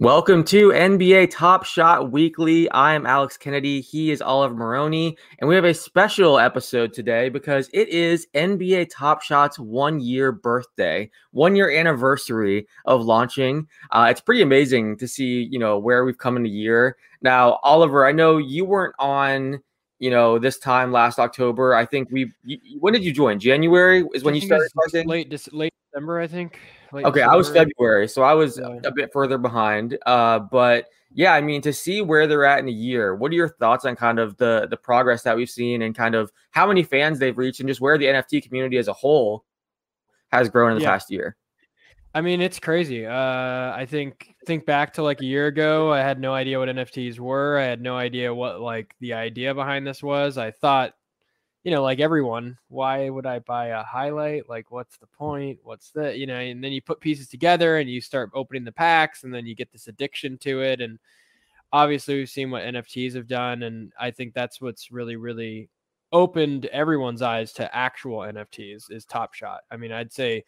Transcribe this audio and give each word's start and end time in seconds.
Welcome 0.00 0.44
to 0.44 0.70
NBA 0.70 1.28
Top 1.30 1.66
Shot 1.66 2.10
Weekly. 2.10 2.70
I 2.70 2.94
am 2.94 3.04
Alex 3.04 3.36
Kennedy. 3.36 3.82
He 3.82 4.10
is 4.10 4.22
Oliver 4.22 4.54
Maroney. 4.54 5.18
And 5.38 5.46
we 5.46 5.54
have 5.54 5.66
a 5.66 5.74
special 5.74 6.38
episode 6.38 6.94
today 6.94 7.28
because 7.28 7.68
it 7.74 7.86
is 7.90 8.26
NBA 8.34 8.88
Top 8.90 9.20
Shot's 9.20 9.58
one 9.58 10.00
year 10.00 10.32
birthday, 10.32 11.10
one 11.32 11.54
year 11.54 11.70
anniversary 11.70 12.66
of 12.86 13.02
launching. 13.02 13.68
Uh, 13.90 14.06
it's 14.10 14.22
pretty 14.22 14.40
amazing 14.40 14.96
to 14.96 15.06
see, 15.06 15.42
you 15.42 15.58
know, 15.58 15.78
where 15.78 16.06
we've 16.06 16.16
come 16.16 16.38
in 16.38 16.46
a 16.46 16.48
year. 16.48 16.96
Now, 17.20 17.58
Oliver, 17.62 18.06
I 18.06 18.12
know 18.12 18.38
you 18.38 18.64
weren't 18.64 18.94
on, 18.98 19.60
you 19.98 20.08
know, 20.08 20.38
this 20.38 20.58
time 20.58 20.92
last 20.92 21.18
October. 21.18 21.74
I 21.74 21.84
think 21.84 22.08
we, 22.10 22.32
when 22.78 22.94
did 22.94 23.04
you 23.04 23.12
join? 23.12 23.38
January 23.38 24.06
is 24.14 24.24
when 24.24 24.34
you 24.34 24.40
started. 24.40 24.70
late, 25.06 25.30
late 25.52 25.74
December, 25.92 26.20
I 26.20 26.26
think. 26.26 26.58
Late 26.92 27.04
Okay, 27.06 27.22
I 27.22 27.34
was 27.36 27.48
February, 27.50 28.08
so 28.08 28.22
I 28.22 28.34
was 28.34 28.58
Yeah. 28.58 28.78
a 28.84 28.90
bit 28.92 29.12
further 29.12 29.38
behind. 29.38 29.96
Uh, 30.06 30.38
but 30.40 30.86
yeah, 31.12 31.34
I 31.34 31.40
mean, 31.40 31.60
to 31.62 31.72
see 31.72 32.02
where 32.02 32.26
they're 32.26 32.44
at 32.44 32.58
in 32.60 32.68
a 32.68 32.72
year, 32.72 33.14
what 33.16 33.30
are 33.32 33.34
your 33.34 33.48
thoughts 33.48 33.84
on 33.84 33.96
kind 33.96 34.18
of 34.18 34.36
the 34.36 34.66
the 34.70 34.76
progress 34.76 35.22
that 35.22 35.36
we've 35.36 35.50
seen 35.50 35.82
and 35.82 35.94
kind 35.94 36.14
of 36.14 36.30
how 36.50 36.66
many 36.66 36.82
fans 36.82 37.18
they've 37.18 37.36
reached 37.36 37.60
and 37.60 37.68
just 37.68 37.80
where 37.80 37.98
the 37.98 38.06
NFT 38.06 38.40
community 38.42 38.76
as 38.78 38.88
a 38.88 38.92
whole 38.92 39.44
has 40.32 40.48
grown 40.48 40.72
in 40.72 40.78
the 40.78 40.82
Yeah. 40.84 40.90
past 40.90 41.10
year? 41.10 41.36
I 42.12 42.20
mean, 42.22 42.40
it's 42.40 42.58
crazy. 42.58 43.06
Uh, 43.06 43.12
I 43.72 43.86
think 43.88 44.34
think 44.46 44.66
back 44.66 44.92
to 44.94 45.02
like 45.02 45.20
a 45.20 45.24
year 45.24 45.46
ago, 45.46 45.92
I 45.92 46.00
had 46.00 46.18
no 46.18 46.34
idea 46.34 46.58
what 46.58 46.68
NFTs 46.68 47.20
were. 47.20 47.56
I 47.58 47.64
had 47.64 47.80
no 47.80 47.96
idea 47.96 48.34
what 48.34 48.60
like 48.60 48.94
the 49.00 49.12
idea 49.12 49.54
behind 49.54 49.86
this 49.86 50.02
was. 50.02 50.36
I 50.38 50.50
thought, 50.50 50.94
you 51.64 51.70
know, 51.70 51.82
like 51.82 52.00
everyone, 52.00 52.56
why 52.68 53.10
would 53.10 53.26
I 53.26 53.40
buy 53.40 53.66
a 53.68 53.82
highlight? 53.82 54.48
Like, 54.48 54.70
what's 54.70 54.96
the 54.96 55.06
point? 55.06 55.58
What's 55.62 55.90
the, 55.90 56.16
you 56.16 56.26
know? 56.26 56.36
And 56.36 56.64
then 56.64 56.72
you 56.72 56.80
put 56.80 57.00
pieces 57.00 57.28
together 57.28 57.78
and 57.78 57.90
you 57.90 58.00
start 58.00 58.30
opening 58.34 58.64
the 58.64 58.72
packs, 58.72 59.24
and 59.24 59.34
then 59.34 59.46
you 59.46 59.54
get 59.54 59.70
this 59.70 59.88
addiction 59.88 60.38
to 60.38 60.62
it. 60.62 60.80
And 60.80 60.98
obviously, 61.72 62.16
we've 62.16 62.30
seen 62.30 62.50
what 62.50 62.62
NFTs 62.62 63.14
have 63.14 63.26
done, 63.26 63.64
and 63.64 63.92
I 64.00 64.10
think 64.10 64.32
that's 64.32 64.60
what's 64.60 64.90
really, 64.90 65.16
really 65.16 65.68
opened 66.12 66.66
everyone's 66.66 67.22
eyes 67.22 67.52
to 67.52 67.74
actual 67.74 68.20
NFTs 68.20 68.90
is 68.90 69.04
Top 69.04 69.34
Shot. 69.34 69.60
I 69.70 69.76
mean, 69.76 69.92
I'd 69.92 70.12
say 70.12 70.44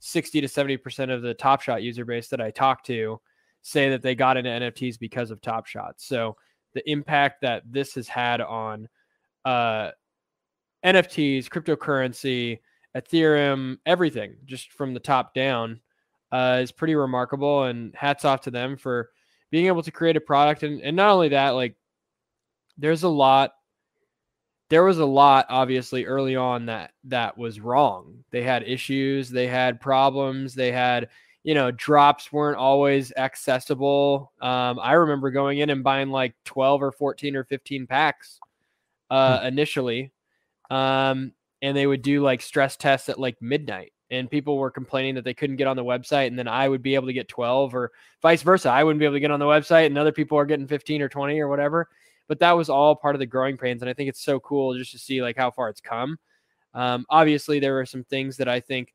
60 0.00 0.40
to 0.40 0.46
70% 0.46 1.12
of 1.12 1.22
the 1.22 1.34
Top 1.34 1.60
Shot 1.60 1.82
user 1.82 2.04
base 2.04 2.28
that 2.28 2.40
I 2.40 2.50
talk 2.50 2.82
to 2.84 3.20
say 3.62 3.90
that 3.90 4.02
they 4.02 4.14
got 4.14 4.36
into 4.36 4.50
NFTs 4.50 4.98
because 4.98 5.30
of 5.30 5.40
Top 5.40 5.66
Shot. 5.66 5.94
So 5.98 6.36
the 6.74 6.88
impact 6.90 7.40
that 7.42 7.62
this 7.70 7.94
has 7.94 8.08
had 8.08 8.40
on 8.40 8.88
uh, 9.44 9.90
NFTs, 10.84 11.48
cryptocurrency, 11.48 12.60
Ethereum, 12.96 13.78
everything, 13.86 14.36
just 14.44 14.72
from 14.72 14.94
the 14.94 15.00
top 15.00 15.34
down, 15.34 15.80
uh, 16.32 16.60
is 16.62 16.72
pretty 16.72 16.94
remarkable. 16.94 17.64
And 17.64 17.94
hats 17.94 18.24
off 18.24 18.42
to 18.42 18.50
them 18.50 18.76
for 18.76 19.10
being 19.50 19.66
able 19.66 19.82
to 19.82 19.90
create 19.90 20.16
a 20.16 20.20
product. 20.20 20.62
And, 20.62 20.80
and 20.80 20.96
not 20.96 21.12
only 21.12 21.28
that, 21.30 21.50
like, 21.50 21.76
there's 22.78 23.02
a 23.02 23.08
lot 23.08 23.52
there 24.68 24.84
was 24.84 24.98
a 24.98 25.06
lot 25.06 25.46
obviously 25.48 26.04
early 26.06 26.34
on 26.36 26.66
that 26.66 26.92
that 27.04 27.36
was 27.36 27.60
wrong 27.60 28.24
they 28.30 28.42
had 28.42 28.62
issues 28.64 29.30
they 29.30 29.46
had 29.46 29.80
problems 29.80 30.54
they 30.54 30.72
had 30.72 31.08
you 31.44 31.54
know 31.54 31.70
drops 31.72 32.32
weren't 32.32 32.58
always 32.58 33.12
accessible 33.16 34.32
um, 34.40 34.78
i 34.80 34.92
remember 34.92 35.30
going 35.30 35.58
in 35.58 35.70
and 35.70 35.84
buying 35.84 36.10
like 36.10 36.34
12 36.44 36.82
or 36.82 36.92
14 36.92 37.36
or 37.36 37.44
15 37.44 37.86
packs 37.86 38.40
uh, 39.10 39.40
initially 39.44 40.10
um, 40.70 41.32
and 41.62 41.76
they 41.76 41.86
would 41.86 42.02
do 42.02 42.22
like 42.22 42.42
stress 42.42 42.76
tests 42.76 43.08
at 43.08 43.18
like 43.18 43.36
midnight 43.40 43.92
and 44.10 44.30
people 44.30 44.56
were 44.56 44.70
complaining 44.70 45.14
that 45.14 45.24
they 45.24 45.34
couldn't 45.34 45.56
get 45.56 45.66
on 45.66 45.76
the 45.76 45.84
website 45.84 46.28
and 46.28 46.38
then 46.38 46.48
i 46.48 46.68
would 46.68 46.82
be 46.82 46.94
able 46.94 47.06
to 47.06 47.12
get 47.12 47.28
12 47.28 47.74
or 47.74 47.92
vice 48.22 48.42
versa 48.42 48.70
i 48.70 48.84
wouldn't 48.84 49.00
be 49.00 49.04
able 49.04 49.16
to 49.16 49.20
get 49.20 49.30
on 49.30 49.40
the 49.40 49.46
website 49.46 49.86
and 49.86 49.98
other 49.98 50.12
people 50.12 50.38
are 50.38 50.46
getting 50.46 50.66
15 50.66 51.02
or 51.02 51.08
20 51.08 51.38
or 51.40 51.48
whatever 51.48 51.88
but 52.28 52.38
that 52.38 52.52
was 52.52 52.68
all 52.68 52.94
part 52.94 53.14
of 53.14 53.18
the 53.18 53.26
growing 53.26 53.56
pains 53.56 53.82
and 53.82 53.88
i 53.88 53.94
think 53.94 54.08
it's 54.08 54.24
so 54.24 54.38
cool 54.40 54.76
just 54.76 54.92
to 54.92 54.98
see 54.98 55.22
like 55.22 55.36
how 55.36 55.50
far 55.50 55.68
it's 55.68 55.80
come. 55.80 56.18
Um, 56.74 57.06
obviously 57.08 57.58
there 57.58 57.78
are 57.80 57.86
some 57.86 58.04
things 58.04 58.36
that 58.36 58.48
i 58.48 58.60
think 58.60 58.92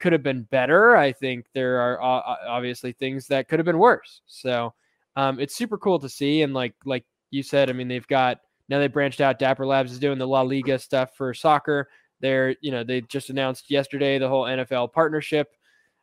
could 0.00 0.12
have 0.12 0.22
been 0.22 0.42
better 0.44 0.96
i 0.96 1.12
think 1.12 1.46
there 1.52 1.78
are 1.80 2.00
obviously 2.00 2.92
things 2.92 3.26
that 3.26 3.48
could 3.48 3.58
have 3.58 3.66
been 3.66 3.78
worse 3.78 4.22
so 4.26 4.72
um, 5.16 5.40
it's 5.40 5.56
super 5.56 5.76
cool 5.76 5.98
to 5.98 6.08
see 6.08 6.42
and 6.42 6.54
like 6.54 6.74
like 6.84 7.04
you 7.30 7.42
said 7.42 7.68
i 7.68 7.72
mean 7.72 7.88
they've 7.88 8.06
got 8.06 8.40
now 8.68 8.78
they 8.78 8.88
branched 8.88 9.20
out 9.20 9.38
dapper 9.38 9.66
labs 9.66 9.92
is 9.92 9.98
doing 9.98 10.18
the 10.18 10.26
la 10.26 10.42
liga 10.42 10.78
stuff 10.78 11.14
for 11.16 11.32
soccer 11.34 11.88
they're 12.20 12.56
you 12.60 12.70
know 12.70 12.84
they 12.84 13.00
just 13.02 13.30
announced 13.30 13.70
yesterday 13.70 14.18
the 14.18 14.28
whole 14.28 14.44
nfl 14.44 14.92
partnership 14.92 15.48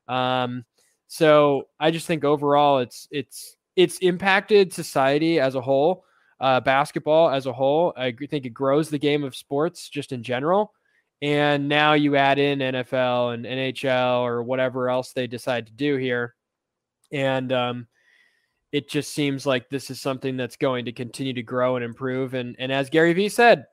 um, 0.08 0.64
so 1.08 1.68
i 1.80 1.92
just 1.92 2.08
think 2.08 2.24
overall 2.24 2.80
it's 2.80 3.08
it's 3.12 3.58
it's 3.76 3.98
impacted 4.00 4.72
society 4.72 5.40
as 5.40 5.56
a 5.56 5.62
whole 5.62 6.06
uh, 6.40 6.60
basketball 6.60 7.30
as 7.30 7.46
a 7.46 7.54
whole. 7.54 7.94
I 7.96 8.12
think 8.12 8.46
it 8.46 8.50
grows 8.50 8.90
the 8.90 9.00
game 9.00 9.24
of 9.24 9.36
sports 9.36 9.90
just 9.90 10.12
in 10.12 10.24
general. 10.24 10.74
And 11.22 11.70
now 11.70 11.94
you 11.94 12.16
add 12.18 12.40
in 12.40 12.60
NFL 12.60 13.34
and 13.34 13.46
NHL 13.46 14.22
or 14.22 14.44
whatever 14.44 14.90
else 14.90 15.14
they 15.14 15.28
decide 15.28 15.68
to 15.68 15.74
do 15.74 15.96
here. 15.96 16.36
And 17.12 17.52
um, 17.54 17.88
it 18.76 18.90
just 18.90 19.14
seems 19.14 19.46
like 19.46 19.70
this 19.70 19.90
is 19.90 20.02
something 20.02 20.36
that's 20.38 20.58
going 20.58 20.86
to 20.86 20.92
continue 20.92 21.34
to 21.34 21.44
grow 21.44 21.76
and 21.76 21.86
improve. 21.86 22.34
And, 22.34 22.56
and 22.60 22.72
as 22.72 22.90
Gary 22.90 23.14
Vee 23.14 23.30
said, 23.30 23.66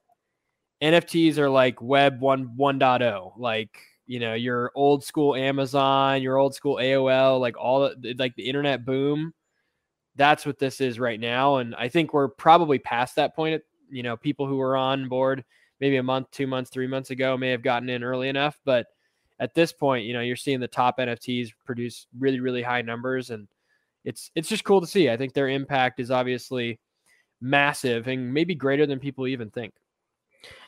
NFTs 0.82 1.38
are 1.38 1.50
like 1.50 1.80
web 1.80 2.20
1 2.20 2.56
1.0. 2.58 3.32
Like, 3.36 3.78
you 4.06 4.20
know, 4.20 4.34
your 4.34 4.72
old 4.74 5.04
school 5.04 5.34
Amazon, 5.34 6.22
your 6.22 6.36
old 6.36 6.54
school 6.54 6.76
AOL, 6.76 7.40
like 7.40 7.56
all 7.58 7.80
the, 7.80 8.14
like 8.18 8.34
the 8.36 8.48
internet 8.48 8.84
boom 8.84 9.32
that's 10.14 10.44
what 10.44 10.58
this 10.58 10.80
is 10.80 10.98
right 10.98 11.18
now. 11.18 11.56
And 11.56 11.74
I 11.74 11.88
think 11.88 12.12
we're 12.12 12.28
probably 12.28 12.78
past 12.78 13.16
that 13.16 13.34
point. 13.34 13.62
You 13.90 14.02
know, 14.02 14.16
people 14.16 14.46
who 14.46 14.56
were 14.56 14.76
on 14.76 15.08
board 15.08 15.44
maybe 15.80 15.96
a 15.96 16.02
month, 16.02 16.30
two 16.30 16.46
months, 16.46 16.70
three 16.70 16.86
months 16.86 17.10
ago 17.10 17.36
may 17.36 17.50
have 17.50 17.62
gotten 17.62 17.88
in 17.88 18.04
early 18.04 18.28
enough. 18.28 18.58
But 18.64 18.86
at 19.40 19.54
this 19.54 19.72
point, 19.72 20.04
you 20.04 20.12
know, 20.12 20.20
you're 20.20 20.36
seeing 20.36 20.60
the 20.60 20.68
top 20.68 20.98
NFTs 20.98 21.50
produce 21.64 22.06
really, 22.18 22.40
really 22.40 22.62
high 22.62 22.82
numbers. 22.82 23.30
And 23.30 23.48
it's 24.04 24.30
it's 24.34 24.48
just 24.48 24.64
cool 24.64 24.80
to 24.80 24.86
see. 24.86 25.10
I 25.10 25.16
think 25.16 25.32
their 25.32 25.48
impact 25.48 26.00
is 26.00 26.10
obviously 26.10 26.78
massive 27.40 28.06
and 28.08 28.32
maybe 28.32 28.54
greater 28.54 28.86
than 28.86 28.98
people 28.98 29.26
even 29.26 29.50
think. 29.50 29.74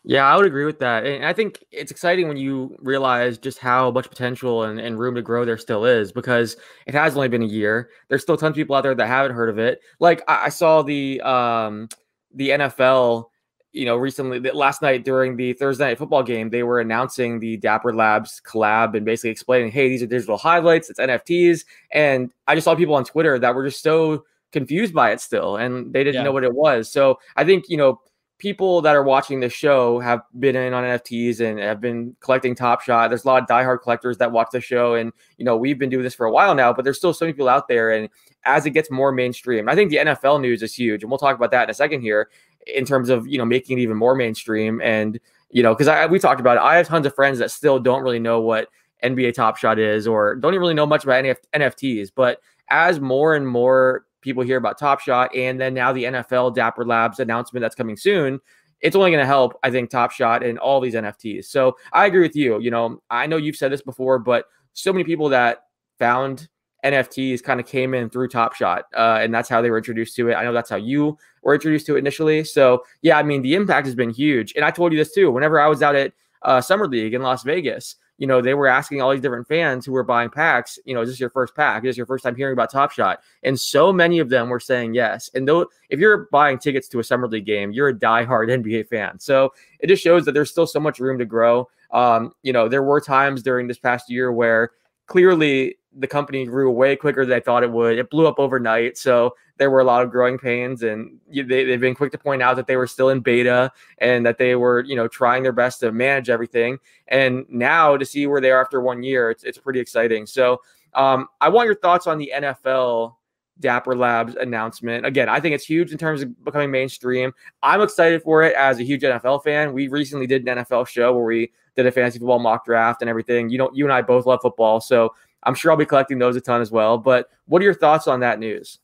Yeah, 0.05 0.25
I 0.25 0.37
would 0.37 0.47
agree 0.47 0.67
with 0.67 0.79
that. 0.81 1.07
And 1.07 1.25
I 1.25 1.33
think 1.33 1.65
it's 1.73 1.91
exciting 1.91 2.29
when 2.29 2.37
you 2.37 2.77
realize 2.79 3.39
just 3.39 3.59
how 3.59 3.91
much 3.91 4.09
potential 4.09 4.65
and, 4.65 4.79
and 4.79 4.99
room 4.99 5.15
to 5.15 5.23
grow 5.23 5.45
there 5.45 5.59
still 5.59 5.85
is 5.85 6.13
because 6.13 6.57
it 6.87 6.95
has 6.95 7.17
only 7.17 7.29
been 7.29 7.43
a 7.43 7.47
year. 7.47 7.91
There's 8.09 8.23
still 8.23 8.37
tons 8.37 8.51
of 8.51 8.57
people 8.57 8.77
out 8.77 8.83
there 8.83 8.95
that 8.95 9.07
haven't 9.07 9.35
heard 9.35 9.49
of 9.49 9.59
it. 9.59 9.81
Like 10.01 10.23
I, 10.29 10.47
I 10.47 10.49
saw 10.51 10.83
the 10.83 11.21
um 11.23 11.89
the 12.35 12.51
NFL, 12.51 13.27
you 13.75 13.85
know, 13.85 13.97
recently, 13.97 14.39
last 14.53 14.81
night 14.83 15.05
during 15.05 15.37
the 15.37 15.53
Thursday 15.53 15.85
night 15.85 15.99
football 15.99 16.23
game, 16.23 16.49
they 16.49 16.63
were 16.63 16.81
announcing 16.81 17.41
the 17.41 17.57
Dapper 17.57 17.93
Labs 17.93 18.41
collab 18.47 18.95
and 18.97 19.05
basically 19.05 19.31
explaining, 19.31 19.73
hey, 19.73 19.89
these 19.89 20.03
are 20.03 20.07
digital 20.07 20.39
highlights, 20.39 20.89
it's 20.89 21.01
NFTs. 21.01 21.65
And 21.91 22.31
I 22.47 22.55
just 22.55 22.65
saw 22.65 22.75
people 22.75 22.95
on 22.95 23.05
Twitter 23.05 23.39
that 23.39 23.55
were 23.55 23.67
just 23.67 23.83
so 23.83 24.25
confused 24.53 24.95
by 24.95 25.11
it 25.11 25.21
still, 25.21 25.57
and 25.57 25.93
they 25.93 26.05
didn't 26.05 26.21
Yeah. 26.21 26.23
know 26.23 26.33
what 26.33 26.45
it 26.45 26.55
was. 26.55 26.91
So 26.91 27.19
I 27.37 27.45
think, 27.45 27.65
you 27.69 27.77
know, 27.77 28.01
people 28.39 28.83
that 28.83 28.95
are 28.95 29.03
watching 29.03 29.41
this 29.41 29.53
show 29.53 29.99
have 30.01 30.21
been 30.39 30.57
in 30.57 30.75
on 30.75 30.85
NFTs 30.85 31.41
and 31.41 31.59
have 31.59 31.81
been 31.81 32.15
collecting 32.21 32.55
Top 32.55 32.81
Shot. 32.83 33.09
There's 33.09 33.25
a 33.25 33.29
lot 33.29 33.43
of 33.43 33.49
diehard 33.49 33.81
collectors 33.81 34.19
that 34.19 34.33
watch 34.33 34.49
the 34.53 34.61
show, 34.61 34.95
and 34.95 35.13
you 35.39 35.45
know 35.45 35.57
we've 35.57 35.79
been 35.79 35.89
doing 35.89 36.03
this 36.03 36.15
for 36.15 36.27
a 36.27 36.33
while 36.33 36.55
now. 36.55 36.73
But 36.73 36.85
there's 36.85 36.99
still 36.99 37.15
so 37.15 37.25
many 37.25 37.33
people 37.33 37.49
out 37.49 37.69
there, 37.69 37.91
and 37.93 38.09
as 38.45 38.67
it 38.67 38.71
gets 38.71 38.91
more 38.91 39.13
mainstream, 39.13 39.69
I 39.69 39.75
think 39.75 39.91
the 39.91 39.99
NFL 39.99 40.41
news 40.41 40.63
is 40.63 40.75
huge, 40.75 41.03
and 41.03 41.11
we'll 41.11 41.19
talk 41.19 41.37
about 41.37 41.53
that 41.53 41.65
in 41.65 41.71
a 41.71 41.75
second 41.75 42.03
here 42.03 42.29
in 42.67 42.85
terms 42.85 43.09
of 43.09 43.27
you 43.27 43.39
know 43.39 43.45
making 43.45 43.79
it 43.79 43.83
even 43.83 43.97
more 43.97 44.15
mainstream. 44.15 44.81
And 44.83 45.19
you 45.51 45.63
know 45.63 45.75
because 45.75 45.89
I 45.89 46.07
we 46.07 46.19
talked 46.19 46.41
about 46.41 46.57
it, 46.57 46.63
I 46.63 46.77
have 46.77 46.87
tons 46.87 47.07
of 47.07 47.15
friends 47.15 47.39
that 47.39 47.51
still 47.51 47.79
don't 47.79 48.03
really 48.03 48.19
know 48.19 48.41
what 48.41 48.69
NBA 49.03 49.35
Top 49.35 49.57
Shot 49.57 49.79
is 49.79 50.07
or 50.07 50.35
don't 50.37 50.53
even 50.53 50.61
really 50.61 50.75
know 50.75 50.87
much 50.87 51.05
about 51.05 51.25
NF- 51.25 51.37
NFTs, 51.55 52.11
but 52.15 52.41
as 52.71 53.01
more 53.01 53.35
and 53.35 53.47
more 53.47 54.07
people 54.21 54.43
hear 54.43 54.57
about 54.57 54.79
Top 54.79 55.01
Shot 55.01 55.35
and 55.37 55.61
then 55.61 55.75
now 55.75 55.93
the 55.93 56.05
NFL 56.05 56.55
Dapper 56.55 56.85
Labs 56.85 57.21
announcement 57.21 57.61
that's 57.61 57.75
coming 57.75 57.97
soon, 57.97 58.41
it's 58.81 58.97
only 58.97 59.11
going 59.11 59.23
to 59.23 59.27
help, 59.27 59.59
I 59.63 59.71
think, 59.71 59.91
Top 59.91 60.11
Shot 60.11 60.43
and 60.43 60.59
all 60.59 60.81
these 60.81 60.95
NFTs. 60.95 61.45
So 61.45 61.77
I 61.93 62.07
agree 62.07 62.23
with 62.23 62.35
you. 62.35 62.59
You 62.61 62.71
know, 62.71 63.03
I 63.11 63.27
know 63.27 63.37
you've 63.37 63.57
said 63.57 63.71
this 63.71 63.83
before, 63.83 64.19
but 64.19 64.47
so 64.73 64.93
many 64.93 65.05
people 65.05 65.29
that 65.29 65.65
found 65.99 66.49
NFTs 66.85 67.43
kind 67.43 67.61
of 67.61 67.67
came 67.67 67.95
in 67.95 68.11
through 68.11 68.29
Top 68.29 68.55
Shot, 68.55 68.85
uh, 68.95 69.19
and 69.21 69.35
that's 69.35 69.49
how 69.49 69.63
they 69.63 69.71
were 69.71 69.79
introduced 69.79 70.15
to 70.17 70.29
it. 70.29 70.35
I 70.35 70.45
know 70.45 70.53
that's 70.53 70.71
how 70.71 70.77
you 70.77 71.17
were 71.43 71.55
introduced 71.55 71.87
to 71.87 71.97
it 71.97 72.01
initially. 72.01 72.45
So 72.45 72.85
yeah, 73.03 73.19
I 73.19 73.23
mean, 73.23 73.43
the 73.43 73.55
impact 73.55 73.87
has 73.87 73.95
been 73.95 74.11
huge. 74.11 74.53
And 74.55 74.65
I 74.65 74.71
told 74.71 74.93
you 74.93 74.99
this 74.99 75.13
too. 75.13 75.31
Whenever 75.31 75.59
I 75.59 75.67
was 75.67 75.83
out 75.83 75.97
at 75.97 76.13
uh, 76.43 76.61
Summer 76.61 76.87
League 76.87 77.15
in 77.15 77.23
Las 77.23 77.43
Vegas, 77.43 77.97
you 78.19 78.27
know, 78.27 78.41
they 78.41 78.55
were 78.55 78.69
asking 78.69 79.03
all 79.03 79.11
these 79.11 79.21
different 79.21 79.49
fans 79.49 79.85
who 79.85 79.93
were 79.93 80.05
buying 80.05 80.31
packs, 80.31 80.79
you 80.85 80.95
know, 80.95 81.01
is 81.01 81.09
this 81.09 81.19
your 81.19 81.31
first 81.31 81.57
pack? 81.57 81.85
Is 81.85 81.91
this 81.91 81.97
your 81.97 82.07
first 82.07 82.23
time 82.23 82.37
hearing 82.37 82.53
about 82.53 82.71
Top 82.71 82.93
Shot? 82.93 83.21
And 83.43 83.59
so 83.59 83.93
many 83.93 84.21
of 84.21 84.29
them 84.29 84.49
were 84.49 84.61
saying 84.61 84.95
yes. 84.95 85.31
And 85.35 85.49
though 85.49 85.67
if 85.91 85.99
you're 85.99 86.29
buying 86.31 86.59
tickets 86.59 86.87
to 86.89 87.01
a 87.01 87.05
summer 87.05 87.27
league 87.27 87.47
game, 87.47 87.73
you're 87.73 87.89
a 87.89 87.95
diehard 87.95 88.49
NBA 88.63 88.89
fan. 88.89 89.19
So 89.19 89.53
it 89.81 89.89
just 89.89 90.03
shows 90.03 90.25
that 90.27 90.33
there's 90.33 90.51
still 90.51 90.67
so 90.67 90.81
much 90.81 91.01
room 91.01 91.19
to 91.19 91.25
grow. 91.25 91.69
Um, 91.91 92.33
you 92.43 92.53
know, 92.53 92.69
there 92.69 92.83
were 92.83 93.01
times 93.01 93.43
during 93.43 93.67
this 93.67 93.79
past 93.79 94.11
year 94.11 94.33
where 94.33 94.71
clearly 95.07 95.77
the 95.97 96.07
company 96.07 96.45
grew 96.45 96.71
way 96.71 96.97
quicker 96.97 97.25
than 97.25 97.37
I 97.37 97.41
thought 97.41 97.63
it 97.63 97.71
would. 97.71 97.99
It 97.99 98.11
blew 98.11 98.27
up 98.27 98.39
overnight. 98.39 98.99
So 98.99 99.35
there 99.59 99.71
were 99.71 99.81
a 99.81 99.85
lot 99.85 100.03
of 100.03 100.11
growing 100.11 100.39
pains 100.39 100.83
and 100.83 101.19
they, 101.29 101.43
they've 101.43 101.81
been 101.81 101.95
quick 101.95 102.13
to 102.13 102.19
point 102.19 102.43
out 102.43 102.57
that 102.57 102.67
they 102.67 102.77
were 102.77 102.87
still 102.87 103.11
in 103.11 103.21
beta 103.21 103.71
and 103.99 104.27
that 104.27 104.39
they 104.39 104.57
were, 104.57 104.81
you 104.81 104.97
know, 104.97 105.07
trying 105.07 105.43
their 105.43 105.53
best 105.53 105.81
to 105.81 105.93
manage 105.93 106.29
everything. 106.29 106.79
And 107.09 107.45
now 107.49 107.97
to 107.97 108.05
see 108.05 108.27
where 108.27 108.41
they 108.41 108.51
are 108.51 108.61
after 108.61 108.81
one 108.81 109.03
year, 109.03 109.31
it's, 109.31 109.45
it's 109.45 109.59
pretty 109.59 109.79
exciting. 109.79 110.27
So 110.27 110.61
um, 110.95 111.29
I 111.41 111.49
want 111.49 111.67
your 111.67 111.77
thoughts 111.77 112.07
on 112.07 112.19
the 112.19 112.33
NFL 112.35 113.15
Dapper 113.61 113.95
Labs 113.95 114.35
announcement. 114.35 115.07
Again, 115.07 115.29
I 115.29 115.39
think 115.39 115.55
it's 115.55 115.65
huge 115.65 115.93
in 115.93 115.99
terms 115.99 116.23
of 116.23 116.45
becoming 116.45 116.71
mainstream. 116.71 117.33
I'm 117.63 117.81
excited 117.81 118.23
for 118.23 118.43
it 118.43 118.55
as 118.55 118.81
a 118.81 118.83
huge 118.83 119.03
NFL 119.03 119.45
fan. 119.45 119.73
We 119.73 119.89
recently 119.89 120.27
did 120.27 120.47
an 120.47 120.59
NFL 120.59 120.89
show 120.89 121.15
where 121.15 121.25
we 121.25 121.53
did 121.77 121.87
a 121.87 121.93
fantasy 121.93 122.19
football 122.19 122.39
mock 122.39 122.65
draft 122.65 123.03
and 123.03 123.09
everything. 123.09 123.49
You 123.49 123.59
know, 123.59 123.71
you 123.73 123.85
and 123.85 123.93
I 123.93 124.03
both 124.03 124.27
love 124.27 124.41
football, 124.43 124.81
so 124.81 125.15
I'm 125.45 125.55
sure 125.55 125.71
I'll 125.71 125.77
be 125.77 125.87
collecting 125.87 126.19
those 126.19 126.37
a 126.37 126.41
ton 126.41 126.61
as 126.61 126.71
well. 126.71 126.99
But 126.99 127.29
what 127.47 127.61
are 127.61 127.65
your 127.65 127.75
thoughts 127.75 128.09
on 128.09 128.21
that 128.21 128.39
news? 128.39 128.79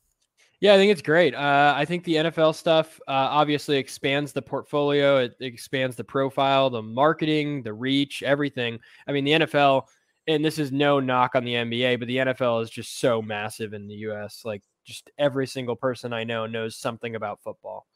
Yeah, 0.60 0.74
I 0.74 0.76
think 0.76 0.92
it's 0.92 1.00
great. 1.00 1.34
Uh, 1.34 1.72
I 1.74 1.86
think 1.86 2.04
the 2.04 2.16
NFL 2.16 2.54
stuff 2.54 3.00
uh, 3.08 3.12
obviously 3.12 3.78
expands 3.78 4.32
the 4.32 4.42
portfolio. 4.42 5.18
It, 5.18 5.34
expands 5.40 5.96
the 5.96 6.04
profile, 6.04 6.68
the 6.68 6.82
marketing, 6.82 7.62
the 7.62 7.72
reach, 7.72 8.22
everything. 8.22 8.78
I 9.08 9.12
mean, 9.12 9.24
the 9.24 9.32
NFL, 9.32 9.84
and 10.26 10.44
this 10.44 10.58
is 10.58 10.70
no 10.70 11.00
knock 11.00 11.34
on 11.34 11.44
the 11.44 11.54
NBA, 11.54 11.98
but 11.98 12.08
the 12.08 12.18
NFL 12.18 12.62
is 12.62 12.68
just 12.68 13.00
so 13.00 13.22
massive 13.22 13.72
in 13.72 13.88
the 13.88 13.94
U.S. 13.96 14.42
Like, 14.44 14.62
just 14.84 15.10
every 15.16 15.46
single 15.46 15.76
person 15.76 16.12
I 16.12 16.24
know 16.24 16.44
knows 16.44 16.76
something 16.76 17.14
about 17.14 17.40
football. 17.42 17.86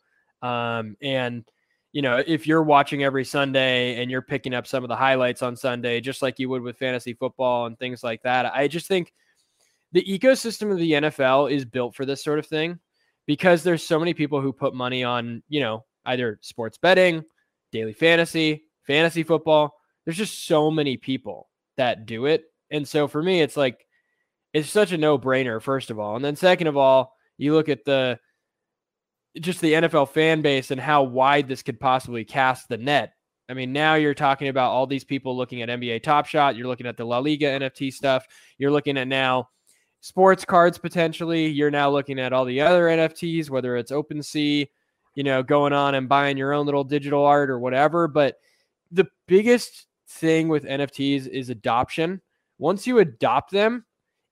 Um, 0.40 0.96
and 1.02 1.44
you 1.94 2.02
know, 2.02 2.20
if 2.26 2.44
you're 2.44 2.64
watching 2.64 3.04
every 3.04 3.24
Sunday 3.24 4.02
and 4.02 4.10
you're 4.10 4.20
picking 4.20 4.52
up 4.52 4.66
some 4.66 4.82
of 4.82 4.88
the 4.88 4.96
highlights 4.96 5.42
on 5.42 5.54
Sunday, 5.54 6.00
just 6.00 6.22
like 6.22 6.40
you 6.40 6.48
would 6.48 6.60
with 6.60 6.76
fantasy 6.76 7.14
football 7.14 7.66
and 7.66 7.78
things 7.78 8.02
like 8.02 8.20
that, 8.24 8.52
I 8.52 8.66
just 8.66 8.88
think 8.88 9.12
the 9.92 10.02
ecosystem 10.02 10.72
of 10.72 10.78
the 10.78 10.90
NFL 10.90 11.52
is 11.52 11.64
built 11.64 11.94
for 11.94 12.04
this 12.04 12.22
sort 12.22 12.40
of 12.40 12.46
thing 12.46 12.80
because 13.26 13.62
there's 13.62 13.86
so 13.86 14.00
many 14.00 14.12
people 14.12 14.40
who 14.40 14.52
put 14.52 14.74
money 14.74 15.04
on, 15.04 15.44
you 15.48 15.60
know, 15.60 15.84
either 16.04 16.40
sports 16.42 16.78
betting, 16.78 17.24
daily 17.70 17.92
fantasy, 17.92 18.64
fantasy 18.82 19.22
football. 19.22 19.76
There's 20.04 20.16
just 20.16 20.48
so 20.48 20.72
many 20.72 20.96
people 20.96 21.48
that 21.76 22.06
do 22.06 22.26
it. 22.26 22.42
And 22.72 22.88
so 22.88 23.06
for 23.06 23.22
me, 23.22 23.40
it's 23.40 23.56
like, 23.56 23.86
it's 24.52 24.68
such 24.68 24.90
a 24.90 24.98
no 24.98 25.16
brainer, 25.16 25.62
first 25.62 25.90
of 25.92 26.00
all. 26.00 26.16
And 26.16 26.24
then 26.24 26.34
second 26.34 26.66
of 26.66 26.76
all, 26.76 27.14
you 27.38 27.54
look 27.54 27.68
at 27.68 27.84
the, 27.84 28.18
just 29.40 29.60
the 29.60 29.72
NFL 29.72 30.10
fan 30.10 30.42
base 30.42 30.70
and 30.70 30.80
how 30.80 31.02
wide 31.02 31.48
this 31.48 31.62
could 31.62 31.80
possibly 31.80 32.24
cast 32.24 32.68
the 32.68 32.78
net. 32.78 33.14
I 33.48 33.54
mean, 33.54 33.72
now 33.72 33.94
you're 33.94 34.14
talking 34.14 34.48
about 34.48 34.70
all 34.70 34.86
these 34.86 35.04
people 35.04 35.36
looking 35.36 35.60
at 35.62 35.68
NBA 35.68 36.02
Top 36.02 36.26
Shot. 36.26 36.56
You're 36.56 36.66
looking 36.66 36.86
at 36.86 36.96
the 36.96 37.04
La 37.04 37.18
Liga 37.18 37.46
NFT 37.46 37.92
stuff. 37.92 38.26
You're 38.58 38.70
looking 38.70 38.96
at 38.96 39.08
now 39.08 39.48
sports 40.00 40.44
cards 40.44 40.78
potentially. 40.78 41.46
You're 41.46 41.70
now 41.70 41.90
looking 41.90 42.18
at 42.18 42.32
all 42.32 42.44
the 42.44 42.60
other 42.60 42.84
NFTs, 42.84 43.50
whether 43.50 43.76
it's 43.76 43.92
OpenSea, 43.92 44.68
you 45.14 45.24
know, 45.24 45.42
going 45.42 45.72
on 45.72 45.94
and 45.94 46.08
buying 46.08 46.36
your 46.36 46.52
own 46.52 46.64
little 46.64 46.84
digital 46.84 47.24
art 47.24 47.50
or 47.50 47.58
whatever. 47.58 48.08
But 48.08 48.36
the 48.90 49.06
biggest 49.26 49.86
thing 50.08 50.48
with 50.48 50.64
NFTs 50.64 51.26
is 51.26 51.50
adoption. 51.50 52.22
Once 52.58 52.86
you 52.86 52.98
adopt 52.98 53.50
them, 53.50 53.84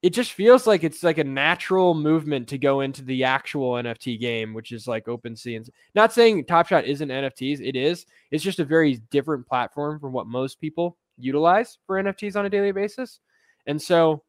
it 0.03 0.11
just 0.11 0.33
feels 0.33 0.67
like 0.67 0.83
it's 0.83 1.05
like 1.05 1.19
a 1.19 1.25
natural 1.25 1.95
movement 1.95 2.49
to 2.49 2.59
go 2.59 2.81
into 2.81 3.03
the 3.03 3.23
actual 3.23 3.75
NFT 3.75 4.19
game, 4.19 4.53
which 4.53 4.73
is 4.73 4.89
like 4.89 5.07
OpenSea. 5.07 5.57
And 5.57 5.71
not 5.95 6.13
saying 6.13 6.45
Top 6.45 6.67
Shot 6.67 6.85
isn't 6.85 7.09
NFTs, 7.09 7.61
it 7.61 7.77
is. 7.77 8.05
It's 8.33 8.43
just 8.43 8.59
a 8.59 8.65
very 8.65 8.97
different 9.11 9.47
platform 9.47 10.01
from 10.01 10.13
what 10.13 10.27
most 10.27 10.61
people 10.61 10.99
utilize 11.19 11.79
for 11.87 12.03
NFTs 12.03 12.35
on 12.35 12.47
a 12.47 12.51
daily 12.51 12.73
basis. 12.73 13.21
And 13.67 13.81
so 13.81 14.25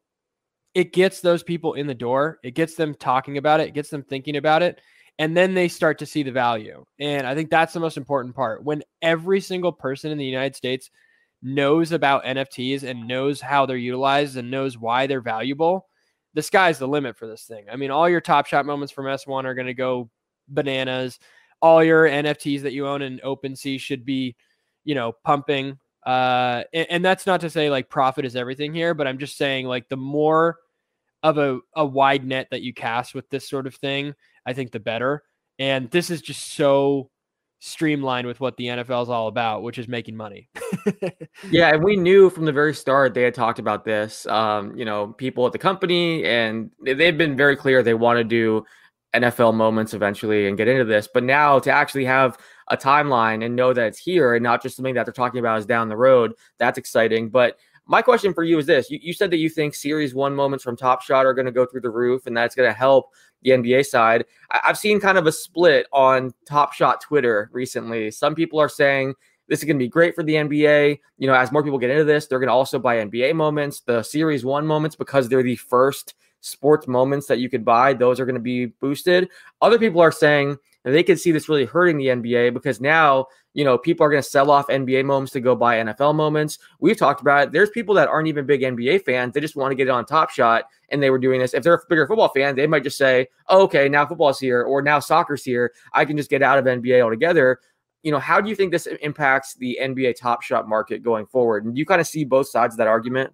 it 0.76 0.94
gets 0.94 1.22
those 1.22 1.42
people 1.42 1.74
in 1.74 1.88
the 1.88 1.96
door, 1.96 2.40
it 2.44 2.52
gets 2.52 2.76
them 2.76 2.94
talking 2.94 3.38
about 3.40 3.60
it, 3.60 3.70
it 3.70 3.74
gets 3.74 3.90
them 3.90 4.04
thinking 4.04 4.38
about 4.38 4.62
it, 4.62 4.80
and 5.18 5.36
then 5.36 5.56
they 5.56 5.68
start 5.68 5.98
to 6.00 6.06
see 6.06 6.22
the 6.22 6.32
value. 6.32 6.86
And 7.00 7.26
I 7.26 7.34
think 7.34 7.50
that's 7.50 7.74
the 7.74 7.80
most 7.80 7.98
important 7.98 8.36
part. 8.36 8.64
When 8.64 8.84
every 9.02 9.42
single 9.42 9.72
person 9.72 10.12
in 10.12 10.20
the 10.20 10.26
United 10.26 10.56
States 10.56 10.92
knows 11.44 11.92
about 11.92 12.24
NFTs 12.24 12.84
and 12.84 13.08
knows 13.08 13.42
how 13.42 13.66
they're 13.66 13.78
utilized 13.78 14.38
and 14.38 14.50
knows 14.50 14.78
why 14.78 15.06
they're 15.06 15.22
valuable, 15.22 15.88
the 16.34 16.42
sky's 16.42 16.80
the 16.80 16.88
limit 16.88 17.18
for 17.18 17.28
this 17.28 17.44
thing. 17.44 17.66
I 17.72 17.76
mean, 17.76 17.92
all 17.92 18.10
your 18.10 18.22
top 18.22 18.48
shot 18.48 18.66
moments 18.66 18.94
from 18.94 19.06
S1 19.06 19.44
are 19.44 19.54
going 19.54 19.68
to 19.68 19.74
go 19.74 20.10
bananas. 20.48 21.20
All 21.62 21.84
your 21.84 22.06
NFTs 22.06 22.62
that 22.62 22.74
you 22.74 22.88
own 22.88 23.02
in 23.02 23.20
OpenSea 23.20 23.80
should 23.80 24.06
be, 24.06 24.36
you 24.84 24.96
know, 24.96 25.14
pumping. 25.24 25.78
Uh, 26.06 26.64
and, 26.74 26.88
and 26.90 27.06
that's 27.06 27.26
not 27.26 27.42
to 27.42 27.50
say 27.50 27.70
like 27.70 27.90
profit 27.90 28.26
is 28.26 28.36
everything 28.36 28.74
here, 28.74 28.94
but 28.94 29.08
I'm 29.08 29.20
just 29.20 29.38
saying 29.38 29.68
like 29.68 29.90
the 29.90 29.98
more 29.98 30.58
of 31.22 31.38
a, 31.38 31.60
a 31.76 31.86
wide 31.86 32.26
net 32.26 32.48
that 32.52 32.62
you 32.62 32.74
cast 32.74 33.14
with 33.14 33.30
this 33.30 33.48
sort 33.48 33.68
of 33.68 33.76
thing, 33.76 34.14
I 34.46 34.54
think 34.54 34.72
the 34.72 34.80
better. 34.80 35.24
And 35.60 35.90
this 35.92 36.10
is 36.10 36.22
just 36.22 36.54
so 36.54 37.10
streamlined 37.66 38.28
with 38.28 38.40
what 38.42 38.58
the 38.58 38.66
NFL 38.66 39.04
is 39.04 39.10
all 39.10 39.28
about, 39.28 39.64
which 39.64 39.78
is 39.78 39.88
making 39.88 40.16
money. 40.16 40.50
Yeah, 41.50 41.70
and 41.74 41.84
we 41.84 41.96
knew 41.96 42.30
from 42.30 42.46
the 42.46 42.52
very 42.52 42.74
start 42.74 43.14
they 43.14 43.24
had 43.24 43.34
talked 43.34 43.60
about 43.60 43.84
this. 43.86 44.26
Um, 44.28 44.76
you 44.78 44.86
know, 44.86 45.08
people 45.08 45.46
at 45.46 45.52
the 45.52 45.58
company, 45.58 46.24
and 46.26 46.72
they- 46.84 46.94
they've 46.94 47.18
been 47.18 47.36
very 47.36 47.56
clear 47.56 47.82
they 47.84 47.94
want 47.94 48.18
to 48.18 48.24
do 48.24 48.64
NFL 49.14 49.54
moments 49.54 49.94
eventually 49.94 50.48
and 50.48 50.58
get 50.58 50.68
into 50.68 50.86
this. 50.86 51.08
But 51.14 51.24
now 51.24 51.60
to 51.60 51.72
actually 51.72 52.06
have 52.06 52.38
a 52.70 52.78
timeline 52.78 53.46
and 53.46 53.56
know 53.56 53.74
that 53.74 53.88
it's 53.88 54.00
here 54.00 54.36
and 54.36 54.44
not 54.44 54.62
just 54.64 54.76
something 54.76 54.96
that 54.96 55.06
they're 55.06 55.14
talking 55.14 55.40
about 55.40 55.60
is 55.60 55.66
down 55.66 55.90
the 55.90 55.98
road, 55.98 56.34
that's 56.60 56.78
exciting. 56.78 57.30
But 57.30 57.58
my 57.86 58.02
question 58.02 58.34
for 58.34 58.44
you 58.44 58.58
is 58.58 58.66
this: 58.66 58.90
you, 58.90 59.00
you 59.02 59.14
said 59.14 59.32
that 59.32 59.38
you 59.38 59.50
think 59.50 59.76
Series 59.76 60.16
One 60.16 60.36
moments 60.36 60.64
from 60.64 60.78
Top 60.78 61.02
Shot 61.02 61.26
are 61.26 61.34
going 61.34 61.46
to 61.46 61.52
go 61.52 61.66
through 61.66 61.82
the 61.82 61.90
roof, 61.90 62.26
and 62.26 62.36
that's 62.36 62.56
going 62.56 62.70
to 62.70 62.78
help 62.78 63.12
the 63.42 63.52
NBA 63.52 63.86
side. 63.86 64.26
I, 64.52 64.62
I've 64.66 64.78
seen 64.78 65.00
kind 65.00 65.18
of 65.18 65.28
a 65.28 65.32
split 65.32 65.88
on 65.92 66.34
Top 66.46 66.74
Shot 66.74 67.02
Twitter 67.02 67.50
recently. 67.52 68.12
Some 68.12 68.36
people 68.36 68.60
are 68.60 68.70
saying 68.70 69.14
this 69.48 69.60
is 69.60 69.66
going 69.66 69.78
to 69.78 69.84
be 69.84 69.90
great 69.90 70.16
for 70.16 70.24
the 70.24 70.36
NBA. 70.36 71.00
You 71.18 71.28
know, 71.28 71.34
as 71.34 71.52
more 71.52 71.64
people 71.64 71.80
get 71.80 71.90
into 71.90 72.06
this, 72.06 72.28
they're 72.28 72.40
going 72.40 72.48
to 72.48 72.54
also 72.54 72.80
buy 72.80 72.98
NBA 72.98 73.36
moments, 73.36 73.82
the 73.82 74.02
Series 74.02 74.46
One 74.46 74.66
moments, 74.66 74.96
because 74.96 75.28
they're 75.28 75.44
the 75.44 75.56
first 75.58 76.16
sports 76.40 76.88
moments 76.88 77.28
that 77.28 77.40
you 77.40 77.50
could 77.50 77.66
buy. 77.66 77.94
Those 77.94 78.20
are 78.20 78.26
going 78.26 78.36
to 78.36 78.42
be 78.42 78.68
boosted. 78.68 79.30
Other 79.62 79.80
people 79.80 80.02
are 80.02 80.12
saying 80.12 80.58
that 80.84 80.92
they 80.92 81.04
could 81.04 81.20
see 81.20 81.32
this 81.32 81.50
really 81.50 81.66
hurting 81.66 81.98
the 81.98 82.08
NBA 82.08 82.54
because 82.54 82.82
now, 82.82 83.28
you 83.54 83.64
know, 83.64 83.78
people 83.78 84.06
are 84.06 84.10
going 84.10 84.22
to 84.22 84.28
sell 84.28 84.52
off 84.52 84.68
NBA 84.68 85.06
moments 85.06 85.32
to 85.34 85.40
go 85.40 85.56
buy 85.56 85.78
NFL 85.78 86.16
moments. 86.16 86.60
We've 86.80 86.98
talked 86.98 87.22
about 87.22 87.48
it. 87.48 87.52
There's 87.52 87.70
people 87.70 87.96
that 87.96 88.08
aren't 88.08 88.28
even 88.28 88.46
big 88.46 88.62
NBA 88.62 89.06
fans. 89.06 89.34
They 89.34 89.40
just 89.40 89.56
want 89.56 89.72
to 89.72 89.76
get 89.76 89.88
it 89.88 89.92
on 89.92 90.06
Top 90.06 90.30
Shot, 90.30 90.66
and 90.90 91.02
they 91.02 91.10
were 91.10 91.20
doing 91.20 91.40
this. 91.40 91.54
If 91.54 91.64
they're 91.64 91.76
a 91.76 91.82
bigger 91.90 92.08
football 92.08 92.30
fan, 92.30 92.56
they 92.56 92.68
might 92.68 92.84
just 92.84 92.98
say, 92.98 93.28
oh, 93.48 93.64
okay, 93.64 93.88
now 93.88 94.06
football's 94.06 94.40
here, 94.40 94.64
or 94.64 94.82
now 94.82 95.00
soccer's 95.00 95.44
here. 95.44 95.74
I 95.94 96.06
can 96.06 96.18
just 96.18 96.30
get 96.30 96.42
out 96.42 96.60
of 96.60 96.66
NBA 96.66 97.02
altogether 97.02 97.60
you 98.04 98.12
know, 98.12 98.20
how 98.20 98.42
do 98.42 98.50
you 98.50 98.56
think 98.56 98.72
this 98.72 98.86
impacts 98.86 99.56
the 99.56 99.80
NBA 99.82 100.18
Top 100.18 100.42
Shot 100.42 100.68
market 100.68 101.02
going 101.04 101.26
forward? 101.26 101.66
And 101.66 101.78
you 101.78 101.86
kind 101.86 102.02
of 102.02 102.08
see 102.08 102.26
both 102.26 102.50
sides 102.50 102.74
of 102.74 102.78
that 102.78 102.88
argument. 102.88 103.34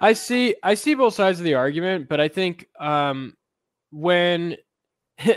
I 0.00 0.14
see 0.14 0.56
I 0.62 0.74
see 0.74 0.94
both 0.94 1.14
sides 1.14 1.38
of 1.38 1.44
the 1.44 1.54
argument, 1.54 2.08
but 2.08 2.20
I 2.20 2.28
think 2.28 2.66
um, 2.80 3.36
when 3.92 4.56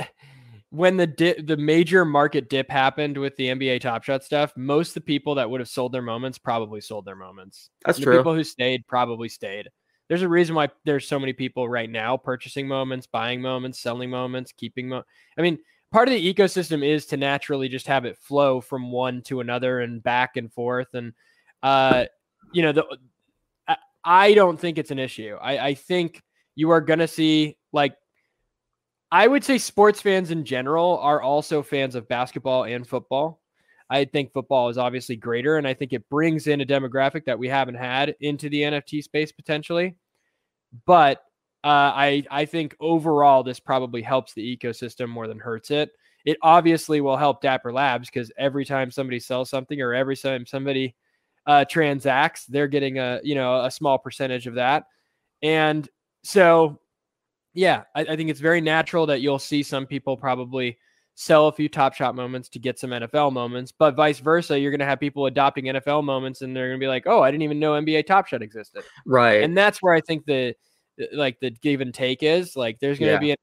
when 0.73 0.97
the 0.97 1.07
dip, 1.07 1.45
the 1.45 1.57
major 1.57 2.03
market 2.03 2.49
dip 2.49 2.69
happened 2.69 3.17
with 3.17 3.35
the 3.37 3.49
NBA 3.49 3.79
Top 3.79 4.03
Shot 4.03 4.23
stuff, 4.23 4.53
most 4.57 4.89
of 4.89 4.93
the 4.95 5.01
people 5.01 5.35
that 5.35 5.49
would 5.49 5.61
have 5.61 5.69
sold 5.69 5.91
their 5.91 6.01
moments 6.01 6.37
probably 6.37 6.81
sold 6.81 7.05
their 7.05 7.15
moments. 7.15 7.69
That's 7.85 7.99
the 7.99 8.05
true. 8.05 8.17
People 8.17 8.33
who 8.33 8.43
stayed 8.43 8.87
probably 8.87 9.29
stayed. 9.29 9.69
There's 10.09 10.23
a 10.23 10.29
reason 10.29 10.55
why 10.55 10.69
there's 10.83 11.07
so 11.07 11.19
many 11.19 11.31
people 11.31 11.69
right 11.69 11.89
now 11.89 12.17
purchasing 12.17 12.67
moments, 12.67 13.07
buying 13.07 13.41
moments, 13.41 13.79
selling 13.79 14.09
moments, 14.09 14.51
keeping 14.51 14.89
mo- 14.89 15.03
I 15.37 15.41
mean, 15.41 15.59
part 15.91 16.07
of 16.07 16.13
the 16.13 16.33
ecosystem 16.33 16.83
is 16.83 17.05
to 17.07 17.17
naturally 17.17 17.69
just 17.69 17.87
have 17.87 18.05
it 18.05 18.17
flow 18.17 18.59
from 18.59 18.91
one 18.91 19.21
to 19.23 19.41
another 19.41 19.79
and 19.79 20.01
back 20.03 20.37
and 20.37 20.51
forth 20.51 20.87
and 20.93 21.13
uh 21.61 22.03
you 22.51 22.61
know 22.61 22.73
the 22.73 22.83
I 24.03 24.33
don't 24.33 24.59
think 24.59 24.77
it's 24.77 24.91
an 24.91 24.99
issue. 24.99 25.37
I, 25.41 25.67
I 25.67 25.73
think 25.75 26.21
you 26.55 26.71
are 26.71 26.81
going 26.81 26.99
to 26.99 27.07
see, 27.07 27.57
like, 27.71 27.95
I 29.13 29.27
would 29.27 29.43
say 29.43 29.59
sports 29.59 30.01
fans 30.01 30.31
in 30.31 30.43
general 30.43 30.97
are 30.97 31.21
also 31.21 31.61
fans 31.61 31.93
of 31.93 32.07
basketball 32.07 32.63
and 32.63 32.85
football. 32.85 33.43
I 33.87 34.05
think 34.05 34.33
football 34.33 34.69
is 34.69 34.79
obviously 34.79 35.15
greater, 35.15 35.57
and 35.57 35.67
I 35.67 35.75
think 35.75 35.93
it 35.93 36.09
brings 36.09 36.47
in 36.47 36.61
a 36.61 36.65
demographic 36.65 37.23
that 37.25 37.37
we 37.37 37.47
haven't 37.47 37.75
had 37.75 38.15
into 38.21 38.49
the 38.49 38.63
NFT 38.63 39.03
space 39.03 39.31
potentially. 39.31 39.95
But 40.87 41.19
uh, 41.63 41.93
I 41.93 42.23
I 42.31 42.45
think 42.45 42.75
overall 42.79 43.43
this 43.43 43.59
probably 43.59 44.01
helps 44.01 44.33
the 44.33 44.57
ecosystem 44.57 45.09
more 45.09 45.27
than 45.27 45.37
hurts 45.37 45.69
it. 45.69 45.91
It 46.25 46.39
obviously 46.41 46.99
will 46.99 47.17
help 47.17 47.39
Dapper 47.39 47.71
Labs 47.71 48.09
because 48.09 48.31
every 48.39 48.65
time 48.65 48.89
somebody 48.89 49.19
sells 49.19 49.47
something 49.47 49.79
or 49.79 49.93
every 49.93 50.17
time 50.17 50.47
somebody 50.47 50.95
uh, 51.45 51.65
transacts, 51.65 52.47
they're 52.47 52.67
getting 52.67 52.97
a 52.97 53.19
you 53.23 53.35
know 53.35 53.63
a 53.63 53.69
small 53.69 53.99
percentage 53.99 54.47
of 54.47 54.55
that, 54.55 54.85
and 55.43 55.87
so 56.23 56.79
yeah, 57.53 57.83
I, 57.95 58.01
I 58.01 58.15
think 58.15 58.29
it's 58.29 58.39
very 58.39 58.61
natural 58.61 59.05
that 59.07 59.21
you'll 59.21 59.39
see 59.39 59.63
some 59.63 59.85
people 59.85 60.17
probably 60.17 60.77
sell 61.15 61.47
a 61.47 61.51
few 61.51 61.69
top 61.69 61.93
shot 61.93 62.15
moments 62.15 62.49
to 62.49 62.57
get 62.59 62.79
some 62.79 62.89
NFL 62.89 63.31
moments, 63.31 63.71
but 63.71 63.95
vice 63.95 64.19
versa, 64.19 64.59
you're 64.59 64.71
going 64.71 64.79
to 64.79 64.85
have 64.85 64.99
people 64.99 65.27
adopting 65.27 65.65
NFL 65.65 66.03
moments 66.03 66.41
and 66.41 66.55
they're 66.55 66.69
going 66.69 66.79
to 66.79 66.83
be 66.83 66.87
like, 66.87 67.03
"Oh, 67.05 67.21
I 67.21 67.29
didn't 67.29 67.43
even 67.43 67.59
know 67.59 67.73
NBA 67.73 68.07
Top 68.07 68.25
Shot 68.27 68.41
existed." 68.41 68.83
Right. 69.05 69.43
And 69.43 69.55
that's 69.55 69.79
where 69.81 69.93
I 69.93 70.01
think 70.01 70.25
the 70.25 70.55
like 71.13 71.39
the 71.39 71.51
give 71.51 71.81
and 71.81 71.93
take 71.93 72.23
is. 72.23 72.55
Like 72.55 72.79
there's 72.79 72.97
going 72.99 73.19
to 73.19 73.25
Yeah. 73.27 73.35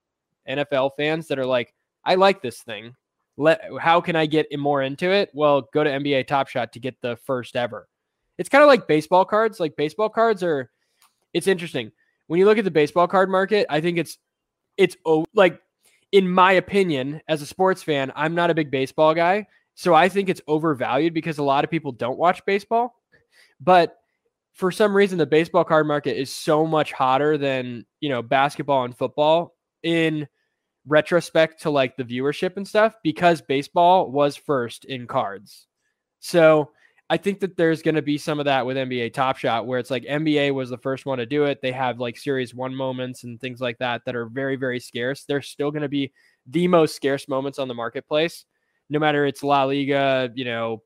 be 0.46 0.52
NFL 0.52 0.90
fans 0.96 1.28
that 1.28 1.38
are 1.38 1.46
like, 1.46 1.72
"I 2.04 2.16
like 2.16 2.42
this 2.42 2.60
thing. 2.62 2.94
Let 3.36 3.60
how 3.80 4.00
can 4.00 4.16
I 4.16 4.26
get 4.26 4.46
more 4.58 4.82
into 4.82 5.10
it?" 5.12 5.30
Well, 5.32 5.68
go 5.72 5.84
to 5.84 5.90
NBA 5.90 6.26
Top 6.26 6.48
Shot 6.48 6.72
to 6.72 6.80
get 6.80 7.00
the 7.00 7.16
first 7.24 7.54
ever. 7.54 7.88
It's 8.38 8.48
kind 8.48 8.62
of 8.62 8.68
like 8.68 8.88
baseball 8.88 9.24
cards. 9.24 9.60
Like 9.60 9.76
baseball 9.76 10.08
cards 10.08 10.42
are 10.42 10.70
it's 11.32 11.46
interesting. 11.46 11.92
When 12.30 12.38
you 12.38 12.46
look 12.46 12.58
at 12.58 12.64
the 12.64 12.70
baseball 12.70 13.08
card 13.08 13.28
market, 13.28 13.66
I 13.68 13.80
think 13.80 13.98
it's 13.98 14.16
it's 14.76 14.96
like 15.34 15.60
in 16.12 16.30
my 16.30 16.52
opinion, 16.52 17.20
as 17.26 17.42
a 17.42 17.46
sports 17.46 17.82
fan, 17.82 18.12
I'm 18.14 18.36
not 18.36 18.50
a 18.50 18.54
big 18.54 18.70
baseball 18.70 19.16
guy. 19.16 19.48
So 19.74 19.94
I 19.94 20.08
think 20.08 20.28
it's 20.28 20.40
overvalued 20.46 21.12
because 21.12 21.38
a 21.38 21.42
lot 21.42 21.64
of 21.64 21.72
people 21.72 21.90
don't 21.90 22.20
watch 22.20 22.44
baseball. 22.46 22.94
But 23.60 23.96
for 24.52 24.70
some 24.70 24.96
reason, 24.96 25.18
the 25.18 25.26
baseball 25.26 25.64
card 25.64 25.88
market 25.88 26.20
is 26.20 26.32
so 26.32 26.64
much 26.64 26.92
hotter 26.92 27.36
than, 27.36 27.84
you 27.98 28.08
know, 28.08 28.22
basketball 28.22 28.84
and 28.84 28.96
football 28.96 29.56
in 29.82 30.28
retrospect 30.86 31.62
to 31.62 31.70
like 31.70 31.96
the 31.96 32.04
viewership 32.04 32.56
and 32.56 32.68
stuff 32.68 32.94
because 33.02 33.42
baseball 33.42 34.08
was 34.08 34.36
first 34.36 34.84
in 34.84 35.08
cards. 35.08 35.66
So 36.20 36.70
I 37.10 37.16
think 37.16 37.40
that 37.40 37.56
there's 37.56 37.82
going 37.82 37.96
to 37.96 38.02
be 38.02 38.16
some 38.16 38.38
of 38.38 38.44
that 38.44 38.64
with 38.64 38.76
NBA 38.76 39.12
Top 39.12 39.36
Shot 39.36 39.66
where 39.66 39.80
it's 39.80 39.90
like 39.90 40.04
NBA 40.04 40.54
was 40.54 40.70
the 40.70 40.78
first 40.78 41.06
one 41.06 41.18
to 41.18 41.26
do 41.26 41.44
it. 41.44 41.60
They 41.60 41.72
have 41.72 41.98
like 41.98 42.16
series 42.16 42.54
one 42.54 42.72
moments 42.72 43.24
and 43.24 43.40
things 43.40 43.60
like 43.60 43.78
that 43.78 44.02
that 44.06 44.14
are 44.14 44.26
very, 44.26 44.54
very 44.54 44.78
scarce. 44.78 45.24
They're 45.24 45.42
still 45.42 45.72
going 45.72 45.82
to 45.82 45.88
be 45.88 46.12
the 46.46 46.68
most 46.68 46.94
scarce 46.94 47.26
moments 47.26 47.58
on 47.58 47.66
the 47.66 47.74
marketplace, 47.74 48.44
no 48.90 49.00
matter 49.00 49.26
it's 49.26 49.42
La 49.42 49.64
Liga, 49.64 50.30
you 50.36 50.44
know, 50.44 50.82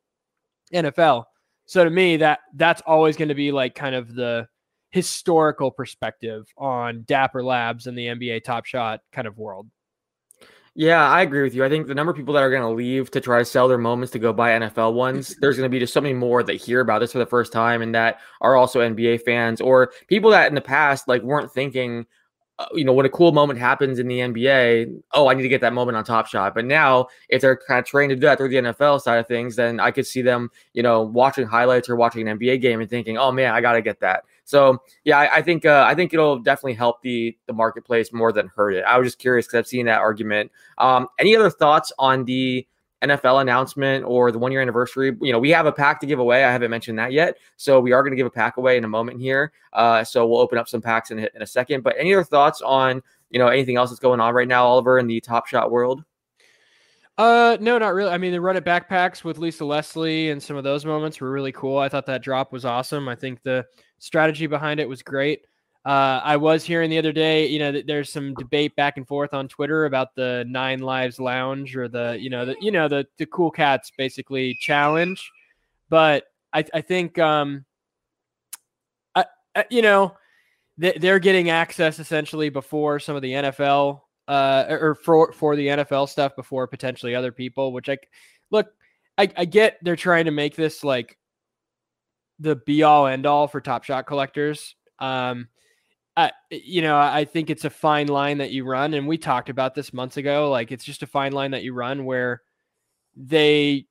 NFL. 0.72 1.24
So 1.66 1.84
to 1.84 1.90
me, 1.90 2.16
that 2.16 2.40
that's 2.54 2.80
always 2.86 3.18
going 3.18 3.28
to 3.28 3.34
be 3.34 3.52
like 3.52 3.74
kind 3.74 3.94
of 3.94 4.14
the 4.14 4.48
historical 4.92 5.70
perspective 5.70 6.46
on 6.56 7.04
Dapper 7.06 7.44
Labs 7.44 7.86
and 7.86 7.98
the 7.98 8.06
NBA 8.06 8.44
Top 8.44 8.64
Shot 8.64 9.00
kind 9.12 9.28
of 9.28 9.36
world. 9.36 9.68
Yeah, 10.76 11.08
I 11.08 11.22
agree 11.22 11.42
with 11.42 11.54
you. 11.54 11.64
I 11.64 11.68
think 11.68 11.86
the 11.86 11.94
number 11.94 12.10
of 12.10 12.16
people 12.16 12.34
that 12.34 12.42
are 12.42 12.50
going 12.50 12.62
to 12.62 12.68
leave 12.68 13.08
to 13.12 13.20
try 13.20 13.38
to 13.38 13.44
sell 13.44 13.68
their 13.68 13.78
moments 13.78 14.12
to 14.12 14.18
go 14.18 14.32
buy 14.32 14.50
NFL 14.50 14.94
ones, 14.94 15.36
there's 15.40 15.56
going 15.56 15.68
to 15.68 15.72
be 15.72 15.78
just 15.78 15.92
so 15.92 16.00
many 16.00 16.14
more 16.14 16.42
that 16.42 16.54
hear 16.54 16.80
about 16.80 16.98
this 16.98 17.12
for 17.12 17.18
the 17.18 17.26
first 17.26 17.52
time 17.52 17.80
and 17.80 17.94
that 17.94 18.18
are 18.40 18.56
also 18.56 18.80
NBA 18.80 19.22
fans 19.22 19.60
or 19.60 19.92
people 20.08 20.30
that 20.30 20.48
in 20.48 20.54
the 20.56 20.60
past 20.60 21.06
like 21.06 21.22
weren't 21.22 21.52
thinking, 21.52 22.06
uh, 22.58 22.66
you 22.72 22.84
know, 22.84 22.92
when 22.92 23.06
a 23.06 23.08
cool 23.08 23.30
moment 23.30 23.60
happens 23.60 24.00
in 24.00 24.08
the 24.08 24.18
NBA, 24.18 25.00
oh, 25.12 25.28
I 25.28 25.34
need 25.34 25.42
to 25.42 25.48
get 25.48 25.60
that 25.60 25.72
moment 25.72 25.96
on 25.96 26.02
Top 26.02 26.26
Shot. 26.26 26.56
But 26.56 26.64
now, 26.64 27.06
if 27.28 27.40
they're 27.40 27.56
kind 27.56 27.78
of 27.78 27.84
trained 27.84 28.10
to 28.10 28.16
do 28.16 28.22
that 28.22 28.38
through 28.38 28.48
the 28.48 28.56
NFL 28.56 29.00
side 29.00 29.18
of 29.18 29.28
things, 29.28 29.54
then 29.54 29.78
I 29.78 29.92
could 29.92 30.06
see 30.06 30.22
them, 30.22 30.50
you 30.72 30.82
know, 30.82 31.02
watching 31.02 31.46
highlights 31.46 31.88
or 31.88 31.94
watching 31.94 32.26
an 32.26 32.38
NBA 32.38 32.60
game 32.60 32.80
and 32.80 32.90
thinking, 32.90 33.16
oh 33.16 33.30
man, 33.30 33.54
I 33.54 33.60
got 33.60 33.72
to 33.72 33.82
get 33.82 34.00
that. 34.00 34.24
So 34.44 34.78
yeah, 35.04 35.18
I, 35.18 35.36
I 35.36 35.42
think 35.42 35.64
uh, 35.64 35.84
I 35.86 35.94
think 35.94 36.12
it'll 36.12 36.38
definitely 36.38 36.74
help 36.74 37.02
the 37.02 37.36
the 37.46 37.52
marketplace 37.52 38.12
more 38.12 38.32
than 38.32 38.48
hurt 38.54 38.72
it. 38.72 38.84
I 38.84 38.98
was 38.98 39.06
just 39.06 39.18
curious 39.18 39.46
because 39.46 39.58
I've 39.58 39.66
seen 39.66 39.86
that 39.86 40.00
argument. 40.00 40.52
Um, 40.78 41.08
any 41.18 41.34
other 41.34 41.50
thoughts 41.50 41.92
on 41.98 42.24
the 42.24 42.66
NFL 43.02 43.40
announcement 43.40 44.04
or 44.04 44.30
the 44.32 44.38
one 44.38 44.52
year 44.52 44.60
anniversary? 44.60 45.16
You 45.20 45.32
know, 45.32 45.38
we 45.38 45.50
have 45.50 45.66
a 45.66 45.72
pack 45.72 46.00
to 46.00 46.06
give 46.06 46.18
away. 46.18 46.44
I 46.44 46.52
haven't 46.52 46.70
mentioned 46.70 46.98
that 46.98 47.12
yet, 47.12 47.38
so 47.56 47.80
we 47.80 47.92
are 47.92 48.02
going 48.02 48.12
to 48.12 48.16
give 48.16 48.26
a 48.26 48.30
pack 48.30 48.56
away 48.58 48.76
in 48.76 48.84
a 48.84 48.88
moment 48.88 49.20
here. 49.20 49.52
Uh, 49.72 50.04
so 50.04 50.26
we'll 50.26 50.40
open 50.40 50.58
up 50.58 50.68
some 50.68 50.82
packs 50.82 51.10
in, 51.10 51.18
in 51.18 51.42
a 51.42 51.46
second. 51.46 51.82
But 51.82 51.96
any 51.98 52.14
other 52.14 52.24
thoughts 52.24 52.60
on 52.60 53.02
you 53.30 53.38
know 53.38 53.48
anything 53.48 53.76
else 53.76 53.90
that's 53.90 54.00
going 54.00 54.20
on 54.20 54.34
right 54.34 54.48
now, 54.48 54.66
Oliver, 54.66 54.98
in 54.98 55.06
the 55.06 55.20
Top 55.20 55.46
Shot 55.46 55.70
world? 55.70 56.04
Uh, 57.16 57.56
no, 57.60 57.78
not 57.78 57.94
really. 57.94 58.10
I 58.10 58.18
mean, 58.18 58.32
the 58.32 58.40
run 58.40 58.56
it 58.56 58.64
backpacks 58.64 59.22
with 59.22 59.38
Lisa 59.38 59.64
Leslie 59.64 60.30
and 60.30 60.42
some 60.42 60.56
of 60.56 60.64
those 60.64 60.84
moments 60.84 61.20
were 61.20 61.30
really 61.30 61.52
cool. 61.52 61.78
I 61.78 61.88
thought 61.88 62.06
that 62.06 62.22
drop 62.22 62.52
was 62.52 62.64
awesome. 62.64 63.08
I 63.08 63.14
think 63.14 63.42
the 63.42 63.64
strategy 63.98 64.46
behind 64.48 64.80
it 64.80 64.88
was 64.88 65.02
great. 65.02 65.42
Uh, 65.84 66.20
I 66.24 66.36
was 66.38 66.64
hearing 66.64 66.90
the 66.90 66.98
other 66.98 67.12
day, 67.12 67.46
you 67.46 67.58
know, 67.58 67.70
that 67.70 67.86
there's 67.86 68.10
some 68.10 68.34
debate 68.34 68.74
back 68.74 68.96
and 68.96 69.06
forth 69.06 69.34
on 69.34 69.48
Twitter 69.48 69.84
about 69.84 70.14
the 70.16 70.44
Nine 70.48 70.80
Lives 70.80 71.20
Lounge 71.20 71.76
or 71.76 71.88
the, 71.88 72.16
you 72.18 72.30
know, 72.30 72.46
the, 72.46 72.56
you 72.60 72.70
know, 72.70 72.88
the 72.88 73.06
the 73.18 73.26
Cool 73.26 73.50
Cats 73.50 73.92
basically 73.96 74.56
challenge. 74.60 75.30
But 75.90 76.24
I, 76.52 76.64
I 76.72 76.80
think, 76.80 77.18
um, 77.18 77.64
I, 79.14 79.26
I 79.54 79.66
you 79.70 79.82
know, 79.82 80.16
they, 80.78 80.92
they're 80.92 81.18
getting 81.18 81.50
access 81.50 81.98
essentially 81.98 82.48
before 82.48 82.98
some 82.98 83.14
of 83.14 83.22
the 83.22 83.32
NFL 83.32 84.00
uh 84.28 84.64
or 84.68 84.94
for 84.94 85.32
for 85.32 85.56
the 85.56 85.68
NFL 85.68 86.08
stuff 86.08 86.34
before 86.36 86.66
potentially 86.66 87.14
other 87.14 87.32
people, 87.32 87.72
which 87.72 87.88
I 87.88 87.98
look, 88.50 88.68
I, 89.18 89.30
I 89.36 89.44
get 89.44 89.78
they're 89.82 89.96
trying 89.96 90.24
to 90.26 90.30
make 90.30 90.56
this 90.56 90.82
like 90.84 91.18
the 92.38 92.56
be 92.56 92.82
all 92.82 93.06
end 93.06 93.26
all 93.26 93.46
for 93.48 93.60
top 93.60 93.84
shot 93.84 94.06
collectors. 94.06 94.74
Um 94.98 95.48
I, 96.16 96.30
you 96.50 96.80
know, 96.80 96.96
I 96.96 97.24
think 97.24 97.50
it's 97.50 97.64
a 97.64 97.70
fine 97.70 98.06
line 98.06 98.38
that 98.38 98.52
you 98.52 98.64
run, 98.64 98.94
and 98.94 99.08
we 99.08 99.18
talked 99.18 99.48
about 99.48 99.74
this 99.74 99.92
months 99.92 100.16
ago. 100.16 100.48
Like, 100.48 100.70
it's 100.70 100.84
just 100.84 101.02
a 101.02 101.08
fine 101.08 101.32
line 101.32 101.50
that 101.50 101.64
you 101.64 101.72
run 101.74 102.04
where 102.04 102.42
they, 103.16 103.86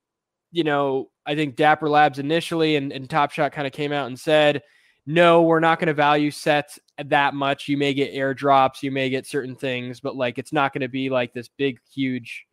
you 0.51 0.63
know, 0.63 1.09
I 1.25 1.35
think 1.35 1.57
Dapper 1.57 1.89
Labs 1.89 2.19
initially 2.19 2.77
and, 2.77 2.93
and 2.93 3.09
Top 3.09 3.31
Shot 3.31 3.51
kind 3.51 3.67
of 3.67 3.73
came 3.73 3.91
out 3.91 4.07
and 4.07 4.17
said, 4.17 4.61
no, 5.05 5.41
we're 5.43 5.59
not 5.59 5.79
going 5.79 5.87
to 5.87 5.93
value 5.93 6.31
sets 6.31 6.79
that 6.97 7.33
much. 7.33 7.67
You 7.67 7.77
may 7.77 7.93
get 7.93 8.13
airdrops, 8.13 8.81
you 8.83 8.91
may 8.91 9.09
get 9.09 9.27
certain 9.27 9.55
things, 9.55 9.99
but 9.99 10.15
like 10.15 10.37
it's 10.37 10.53
not 10.53 10.73
going 10.73 10.81
to 10.81 10.87
be 10.87 11.09
like 11.09 11.33
this 11.33 11.49
big, 11.49 11.79
huge, 11.93 12.45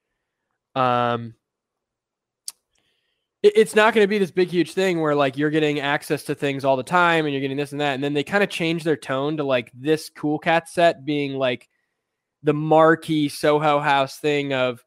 um, 0.75 1.35
it- 3.43 3.53
it's 3.57 3.75
not 3.75 3.95
going 3.95 4.05
to 4.05 4.09
be 4.09 4.19
this 4.19 4.31
big, 4.31 4.49
huge 4.49 4.73
thing 4.73 5.01
where 5.01 5.15
like 5.15 5.39
you're 5.39 5.51
getting 5.51 5.81
access 5.81 6.25
to 6.25 6.35
things 6.35 6.65
all 6.65 6.77
the 6.77 6.83
time 6.83 7.25
and 7.25 7.33
you're 7.33 7.41
getting 7.41 7.57
this 7.57 7.73
and 7.73 7.81
that. 7.81 7.95
And 7.95 8.03
then 8.05 8.15
they 8.15 8.25
kind 8.25 8.43
of 8.45 8.51
change 8.51 8.85
their 8.85 8.97
tone 8.97 9.37
to 9.37 9.45
like 9.45 9.71
this 9.75 10.11
Cool 10.11 10.39
Cat 10.39 10.69
set 10.69 11.05
being 11.05 11.35
like 11.35 11.69
the 12.43 12.53
marquee 12.55 13.29
Soho 13.29 13.79
House 13.81 14.19
thing 14.19 14.53
of 14.53 14.85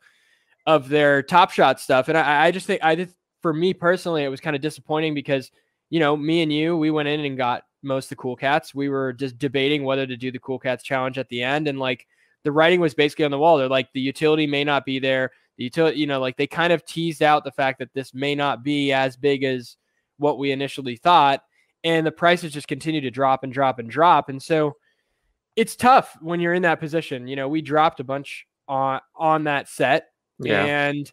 of 0.66 0.88
their 0.90 1.22
Top 1.24 1.52
Shot 1.52 1.80
stuff. 1.80 2.08
And 2.10 2.18
I, 2.18 2.46
I 2.48 2.52
just 2.52 2.68
think 2.68 2.84
I 2.84 2.96
just 2.96 3.16
for 3.42 3.54
me 3.54 3.74
personally, 3.74 4.24
it 4.24 4.30
was 4.30 4.40
kind 4.40 4.56
of 4.56 4.62
disappointing 4.62 5.14
because 5.14 5.52
you 5.94 6.00
know 6.00 6.18
me 6.18 6.42
and 6.42 6.52
you 6.52 6.76
we 6.76 6.90
went 6.90 7.08
in 7.08 7.20
and 7.20 7.38
got 7.38 7.66
most 7.84 8.06
of 8.06 8.10
the 8.10 8.16
Cool 8.16 8.36
Cats. 8.36 8.74
We 8.74 8.90
were 8.90 9.14
just 9.14 9.38
debating 9.38 9.84
whether 9.84 10.08
to 10.08 10.18
do 10.18 10.32
the 10.32 10.40
Cool 10.40 10.58
Cats 10.58 10.84
challenge 10.84 11.20
at 11.20 11.30
the 11.30 11.44
end, 11.44 11.68
and 11.68 11.78
like 11.78 12.08
the 12.44 12.52
writing 12.52 12.80
was 12.80 12.96
basically 12.96 13.26
on 13.26 13.30
the 13.32 13.38
wall. 13.38 13.60
They're 13.60 13.68
like 13.70 13.94
the 13.94 14.02
utility 14.02 14.48
may 14.48 14.64
not 14.64 14.86
be 14.88 14.98
there. 14.98 15.30
The 15.60 15.66
utility, 15.66 16.00
you 16.00 16.08
know, 16.08 16.20
like 16.20 16.36
they 16.36 16.48
kind 16.48 16.74
of 16.74 16.84
teased 16.84 17.22
out 17.22 17.44
the 17.44 17.52
fact 17.52 17.78
that 17.78 17.94
this 17.94 18.12
may 18.12 18.34
not 18.34 18.64
be 18.64 18.92
as 18.92 19.16
big 19.16 19.44
as 19.44 19.78
what 20.18 20.40
we 20.40 20.50
initially 20.52 20.96
thought, 20.96 21.44
and 21.84 22.08
the 22.08 22.12
prices 22.12 22.54
just 22.54 22.68
continue 22.68 23.02
to 23.02 23.12
drop 23.12 23.44
and 23.44 23.54
drop 23.54 23.78
and 23.78 23.88
drop, 23.88 24.30
and 24.30 24.42
so 24.42 24.76
it's 25.56 25.76
tough 25.76 26.18
when 26.22 26.40
you're 26.40 26.56
in 26.56 26.64
that 26.64 26.80
position. 26.80 27.28
You 27.28 27.36
know, 27.36 27.48
we 27.48 27.62
dropped 27.62 28.00
a 28.00 28.04
bunch 28.04 28.48
on 28.68 29.00
on 29.16 29.44
that 29.44 29.70
set, 29.70 30.08
Yeah. 30.40 30.66
and 30.66 31.12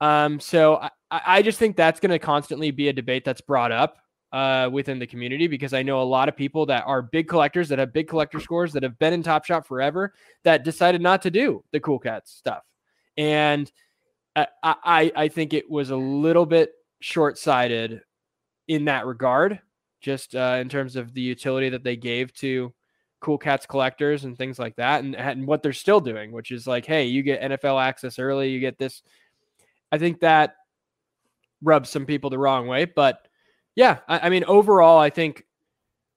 um, 0.00 0.40
so 0.40 0.76
I, 0.76 0.90
I, 1.10 1.20
I 1.26 1.42
just 1.42 1.58
think 1.58 1.76
that's 1.76 2.00
going 2.00 2.12
to 2.12 2.18
constantly 2.18 2.70
be 2.70 2.88
a 2.88 2.94
debate 2.94 3.22
that's 3.26 3.42
brought 3.42 3.72
up 3.72 3.98
uh, 4.36 4.68
within 4.70 4.98
the 4.98 5.06
community 5.06 5.46
because 5.46 5.72
I 5.72 5.82
know 5.82 6.02
a 6.02 6.04
lot 6.04 6.28
of 6.28 6.36
people 6.36 6.66
that 6.66 6.84
are 6.86 7.00
big 7.00 7.26
collectors 7.26 7.70
that 7.70 7.78
have 7.78 7.94
big 7.94 8.06
collector 8.06 8.38
scores 8.38 8.70
that 8.74 8.82
have 8.82 8.98
been 8.98 9.14
in 9.14 9.22
Top 9.22 9.46
Shot 9.46 9.66
forever 9.66 10.12
that 10.44 10.62
decided 10.62 11.00
not 11.00 11.22
to 11.22 11.30
do 11.30 11.64
the 11.72 11.80
Cool 11.80 11.98
Cats 11.98 12.32
stuff, 12.32 12.62
and 13.16 13.72
I 14.36 14.46
I, 14.62 15.12
I 15.16 15.28
think 15.28 15.54
it 15.54 15.70
was 15.70 15.88
a 15.88 15.96
little 15.96 16.44
bit 16.44 16.72
short 17.00 17.38
sighted 17.38 18.02
in 18.68 18.84
that 18.84 19.06
regard, 19.06 19.58
just 20.02 20.36
uh, 20.36 20.58
in 20.60 20.68
terms 20.68 20.96
of 20.96 21.14
the 21.14 21.22
utility 21.22 21.70
that 21.70 21.82
they 21.82 21.96
gave 21.96 22.34
to 22.34 22.74
Cool 23.20 23.38
Cats 23.38 23.64
collectors 23.64 24.24
and 24.24 24.36
things 24.36 24.58
like 24.58 24.76
that, 24.76 25.02
and, 25.02 25.16
and 25.16 25.46
what 25.46 25.62
they're 25.62 25.72
still 25.72 26.00
doing, 26.00 26.30
which 26.30 26.50
is 26.50 26.66
like, 26.66 26.84
hey, 26.84 27.06
you 27.06 27.22
get 27.22 27.40
NFL 27.40 27.82
access 27.82 28.18
early, 28.18 28.50
you 28.50 28.60
get 28.60 28.76
this. 28.76 29.00
I 29.90 29.96
think 29.96 30.20
that 30.20 30.56
rubs 31.62 31.88
some 31.88 32.04
people 32.04 32.28
the 32.28 32.38
wrong 32.38 32.66
way, 32.66 32.84
but 32.84 33.26
yeah, 33.76 33.98
I, 34.08 34.20
I 34.20 34.28
mean, 34.30 34.44
overall, 34.44 34.98
I 34.98 35.10
think 35.10 35.44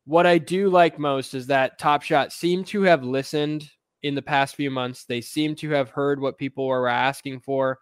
what 0.05 0.25
I 0.25 0.37
do 0.39 0.69
like 0.69 0.97
most 0.97 1.33
is 1.33 1.47
that 1.47 1.77
Top 1.77 2.01
Shot 2.01 2.33
seemed 2.33 2.65
to 2.67 2.81
have 2.83 3.03
listened 3.03 3.69
in 4.01 4.15
the 4.15 4.21
past 4.21 4.55
few 4.55 4.71
months. 4.71 5.05
They 5.05 5.21
seem 5.21 5.55
to 5.55 5.69
have 5.71 5.89
heard 5.89 6.19
what 6.19 6.37
people 6.37 6.65
were 6.65 6.87
asking 6.87 7.41
for. 7.41 7.77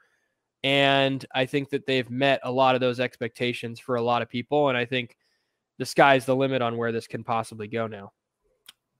And 0.63 1.24
I 1.34 1.46
think 1.46 1.69
that 1.69 1.86
they've 1.86 2.10
met 2.10 2.41
a 2.43 2.51
lot 2.51 2.75
of 2.75 2.81
those 2.81 3.00
expectations 3.00 3.79
for 3.79 3.96
a 3.96 4.01
lot 4.01 4.24
of 4.24 4.29
people. 4.29 4.69
And 4.69 4.77
I 4.77 4.84
think 4.84 5.15
the 5.77 5.86
sky's 5.86 6.25
the 6.25 6.36
limit 6.36 6.63
on 6.63 6.75
where 6.75 6.91
this 6.91 7.07
can 7.07 7.24
possibly 7.24 7.67
go 7.67 7.86
now. 7.86 8.12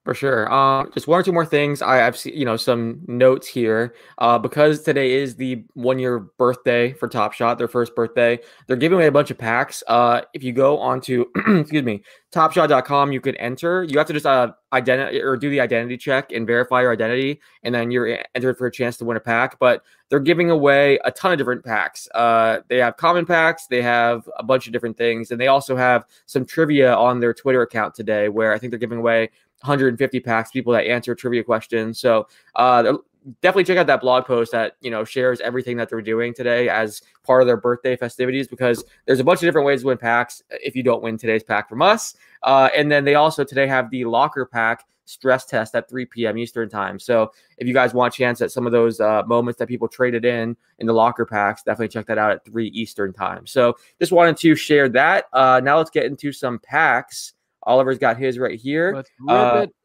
For 0.08 0.14
sure. 0.14 0.50
Uh, 0.50 0.86
just 0.92 1.06
one 1.06 1.20
or 1.20 1.24
two 1.24 1.34
more 1.34 1.46
things. 1.46 1.82
I, 1.82 1.98
have 1.98 2.18
seen, 2.18 2.34
you 2.34 2.46
know, 2.46 2.56
some 2.56 3.02
notes 3.08 3.46
here. 3.46 3.94
Uh, 4.20 4.40
because 4.40 4.82
today 4.82 5.12
is 5.12 5.36
the 5.36 5.66
one 5.74 6.00
year 6.00 6.20
birthday 6.20 6.94
for 6.94 7.10
Top 7.10 7.34
Shot, 7.34 7.58
their 7.58 7.68
first 7.68 7.94
birthday. 7.94 8.40
They're 8.68 8.78
giving 8.78 8.96
away 8.96 9.08
a 9.08 9.12
bunch 9.12 9.32
of 9.32 9.38
packs. 9.38 9.84
Uh, 9.86 10.22
if 10.34 10.44
you 10.44 10.54
go 10.54 10.80
onto, 10.80 11.26
excuse 11.36 11.84
me, 11.84 12.04
topshot.com, 12.32 13.12
you 13.12 13.20
can 13.20 13.36
enter. 13.36 13.84
You 13.84 13.98
have 13.98 14.08
to 14.08 14.14
just 14.14 14.26
uh, 14.26 14.54
identity 14.72 15.22
or 15.22 15.36
do 15.36 15.50
the 15.50 15.60
identity 15.60 15.98
check 15.98 16.32
and 16.32 16.48
verify 16.48 16.82
your 16.82 16.92
identity, 16.92 17.42
and 17.64 17.76
then 17.76 17.92
you're 17.92 18.20
entered 18.36 18.58
for 18.58 18.68
a 18.68 18.72
chance 18.72 18.96
to 18.98 19.06
win 19.06 19.18
a 19.18 19.20
pack. 19.20 19.60
But 19.60 19.84
they're 20.10 20.20
giving 20.20 20.50
away 20.50 21.00
a 21.04 21.12
ton 21.12 21.32
of 21.32 21.38
different 21.38 21.66
packs. 21.66 22.08
Uh, 22.14 22.60
they 22.70 22.78
have 22.78 22.98
common 22.98 23.26
packs, 23.26 23.68
they 23.68 23.82
have 23.82 24.28
a 24.38 24.44
bunch 24.44 24.68
of 24.68 24.74
different 24.74 24.98
things, 24.98 25.32
and 25.32 25.40
they 25.40 25.48
also 25.48 25.76
have 25.76 26.06
some 26.26 26.46
trivia 26.46 26.94
on 26.94 27.20
their 27.20 27.34
Twitter 27.34 27.62
account 27.62 27.94
today 27.94 28.30
where 28.30 28.54
I 28.54 28.58
think 28.58 28.72
they're 28.72 28.80
giving 28.80 29.00
away 29.00 29.30
150 29.62 30.20
packs, 30.20 30.52
people 30.52 30.74
that 30.74 30.86
answer 30.86 31.16
trivia 31.16 31.44
questions. 31.44 32.00
So 32.00 32.28
uh, 32.56 32.98
definitely 33.42 33.66
check 33.66 33.78
out 33.78 33.88
that 33.88 34.02
blog 34.02 34.26
post 34.26 34.52
that 34.52 34.78
you 34.82 34.92
know 34.92 35.04
shares 35.04 35.42
everything 35.42 35.78
that 35.78 35.90
they're 35.90 36.02
doing 36.02 36.34
today 36.34 36.70
as 36.70 37.02
part 37.24 37.42
of 37.42 37.48
their 37.48 37.58
birthday 37.58 37.96
festivities 37.96 38.48
because 38.48 38.84
there's 39.06 39.20
a 39.20 39.24
bunch 39.24 39.40
of 39.40 39.48
different 39.48 39.66
ways 39.66 39.82
to 39.82 39.88
win 39.88 39.98
packs 39.98 40.42
if 40.50 40.76
you 40.76 40.84
don't 40.84 41.04
win 41.04 41.18
today's 41.18 41.44
pack 41.44 41.68
from 41.70 41.82
us. 41.82 42.16
Uh, 42.44 42.70
and 42.76 42.92
then 42.92 43.04
they 43.04 43.16
also 43.16 43.44
today 43.44 43.68
have 43.68 43.90
the 43.90 44.06
locker 44.06 44.46
pack 44.46 44.86
stress 45.06 45.46
test 45.46 45.74
at 45.74 45.90
3 45.90 46.06
p.m. 46.06 46.38
Eastern 46.38 46.70
time. 46.70 47.00
So 47.00 47.32
if 47.58 47.68
you 47.68 47.74
guys 47.74 47.94
want 47.94 48.14
a 48.14 48.18
chance 48.18 48.42
at 48.42 48.52
some 48.52 48.66
of 48.66 48.72
those 48.72 49.00
uh, 49.00 49.24
moments 49.26 49.58
that 49.60 49.68
people 49.68 49.88
traded 49.88 50.26
in 50.26 50.56
in 50.80 50.88
the 50.88 50.94
locker 50.94 51.26
packs, 51.26 51.64
definitely 51.64 51.88
check 51.88 52.06
that 52.08 52.18
out 52.18 52.32
at 52.32 52.46
3 52.46 52.68
Eastern 52.68 53.14
time. 53.14 53.48
So 53.48 53.78
just 54.00 54.12
wanted 54.12 54.38
to 54.38 54.56
share 54.56 54.90
that. 54.90 55.26
Uh, 55.34 55.62
now 55.64 55.78
let's 55.78 55.90
get 55.90 56.06
into 56.06 56.32
some 56.32 56.60
packs. 56.60 57.34
Oliver's 57.68 58.00
got 58.00 58.18
his 58.18 58.40
right 58.40 58.60
here. 58.60 58.94
Let's 58.96 59.10
Uh, 59.28 59.62
it. 59.64 59.76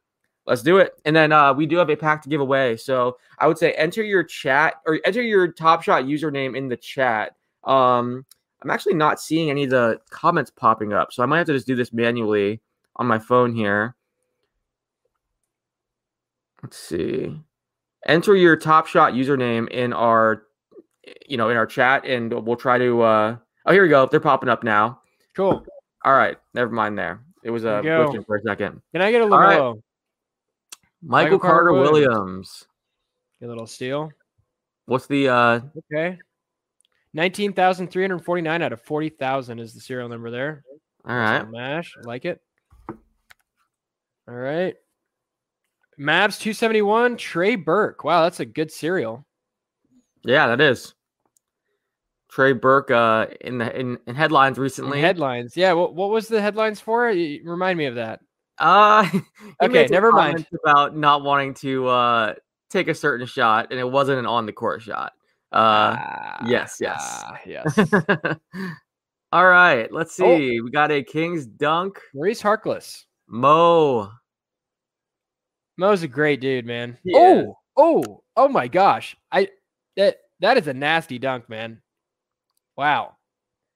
Let's 0.46 0.62
do 0.62 0.78
it. 0.78 0.92
And 1.04 1.14
then 1.14 1.30
uh, 1.32 1.52
we 1.52 1.66
do 1.66 1.76
have 1.76 1.90
a 1.90 1.96
pack 1.96 2.22
to 2.22 2.28
give 2.28 2.40
away. 2.40 2.76
So 2.76 3.18
I 3.38 3.46
would 3.46 3.58
say 3.58 3.72
enter 3.72 4.02
your 4.02 4.24
chat 4.24 4.74
or 4.86 4.98
enter 5.04 5.22
your 5.22 5.48
Top 5.52 5.82
Shot 5.82 6.04
username 6.04 6.56
in 6.56 6.68
the 6.68 6.76
chat. 6.76 7.36
Um, 7.64 8.24
I'm 8.62 8.70
actually 8.70 8.94
not 8.94 9.20
seeing 9.20 9.50
any 9.50 9.64
of 9.64 9.70
the 9.70 10.00
comments 10.10 10.50
popping 10.50 10.92
up. 10.92 11.12
So 11.12 11.22
I 11.22 11.26
might 11.26 11.38
have 11.38 11.46
to 11.48 11.52
just 11.52 11.66
do 11.66 11.76
this 11.76 11.92
manually 11.92 12.60
on 12.96 13.06
my 13.06 13.18
phone 13.18 13.54
here. 13.54 13.94
Let's 16.62 16.78
see. 16.78 17.38
Enter 18.06 18.34
your 18.34 18.56
Top 18.56 18.86
Shot 18.86 19.12
username 19.12 19.68
in 19.68 19.92
our, 19.92 20.44
you 21.26 21.36
know, 21.36 21.50
in 21.50 21.56
our 21.56 21.66
chat, 21.66 22.04
and 22.04 22.32
we'll 22.32 22.56
try 22.56 22.78
to. 22.78 23.02
Uh, 23.02 23.36
oh, 23.66 23.72
here 23.72 23.82
we 23.82 23.88
go. 23.88 24.06
They're 24.06 24.20
popping 24.20 24.48
up 24.48 24.64
now. 24.64 25.00
Cool. 25.36 25.64
All 26.04 26.14
right, 26.14 26.36
never 26.52 26.70
mind. 26.72 26.98
There, 26.98 27.24
it 27.42 27.50
was 27.50 27.64
a 27.64 27.80
we 27.82 28.24
for 28.24 28.36
a 28.36 28.42
second. 28.42 28.80
Can 28.92 29.02
I 29.02 29.10
get 29.10 29.22
a 29.22 29.24
All 29.24 29.30
right. 29.30 29.48
Michael, 29.50 29.82
Michael 31.02 31.38
Carter, 31.38 31.70
Carter 31.70 31.72
Williams. 31.72 32.66
A 33.42 33.46
little 33.46 33.66
steal. 33.66 34.10
What's 34.86 35.06
the 35.06 35.28
uh 35.28 35.60
Okay. 35.92 36.18
19,349 37.14 38.62
out 38.62 38.72
of 38.72 38.80
40,000 38.82 39.58
is 39.58 39.74
the 39.74 39.80
serial 39.80 40.08
number 40.08 40.30
there. 40.30 40.64
all 41.06 41.16
right. 41.16 41.38
little 41.38 41.52
Mash. 41.52 41.94
I 41.98 42.06
like 42.06 42.24
it. 42.24 42.40
All 44.28 44.34
right. 44.34 44.74
Mavs 46.00 46.38
271, 46.40 47.18
Trey 47.18 47.54
Burke. 47.54 48.02
Wow, 48.02 48.22
that's 48.22 48.40
a 48.40 48.46
good 48.46 48.70
serial. 48.70 49.26
Yeah, 50.24 50.46
that 50.46 50.60
is. 50.60 50.94
Trey 52.32 52.52
Burke 52.54 52.90
uh 52.90 53.26
in 53.42 53.58
the 53.58 53.78
in, 53.78 53.98
in 54.06 54.14
headlines 54.14 54.56
In 54.56 54.62
recently. 54.62 55.00
headlines. 55.00 55.56
Yeah, 55.56 55.74
what, 55.74 55.94
what 55.94 56.08
was 56.10 56.28
the 56.28 56.40
headlines 56.40 56.80
for? 56.80 57.04
Remind 57.06 57.76
me 57.78 57.84
of 57.86 57.94
that. 57.96 58.20
uh 58.58 59.06
Okay, 59.62 59.86
never 59.90 60.10
mind. 60.12 60.46
about 60.64 60.96
not 60.96 61.22
wanting 61.22 61.52
to 61.54 61.86
uh 61.88 62.34
take 62.70 62.88
a 62.88 62.94
certain 62.94 63.26
shot 63.26 63.68
and 63.70 63.78
it 63.78 63.88
wasn't 63.90 64.18
an 64.18 64.24
on 64.26 64.46
the 64.46 64.52
court 64.52 64.80
shot. 64.82 65.12
Uh 65.52 65.96
Ah, 65.98 66.46
yes, 66.46 66.78
yes. 66.80 66.98
ah, 67.26 67.38
yes. 67.46 67.78
all 69.32 69.46
right, 69.46 69.92
let's 69.92 70.18
Oh. 70.18 70.38
see. 70.38 70.60
We 70.62 70.70
got 70.70 70.90
a 70.90 71.02
King's 71.02 71.44
dunk. 71.46 71.98
Maurice 72.14 72.40
Harkless. 72.42 73.04
Mo. 73.28 74.10
Mo's 75.76 76.02
a 76.02 76.08
great 76.08 76.40
dude, 76.40 76.64
man. 76.66 76.96
Yeah. 77.04 77.18
Oh, 77.18 77.56
oh, 77.76 78.22
oh 78.36 78.48
my 78.48 78.68
gosh. 78.68 79.16
I 79.30 79.48
that 79.96 80.16
that 80.40 80.56
is 80.56 80.66
a 80.66 80.72
nasty 80.74 81.18
dunk, 81.18 81.48
man. 81.50 81.80
Wow. 82.76 83.16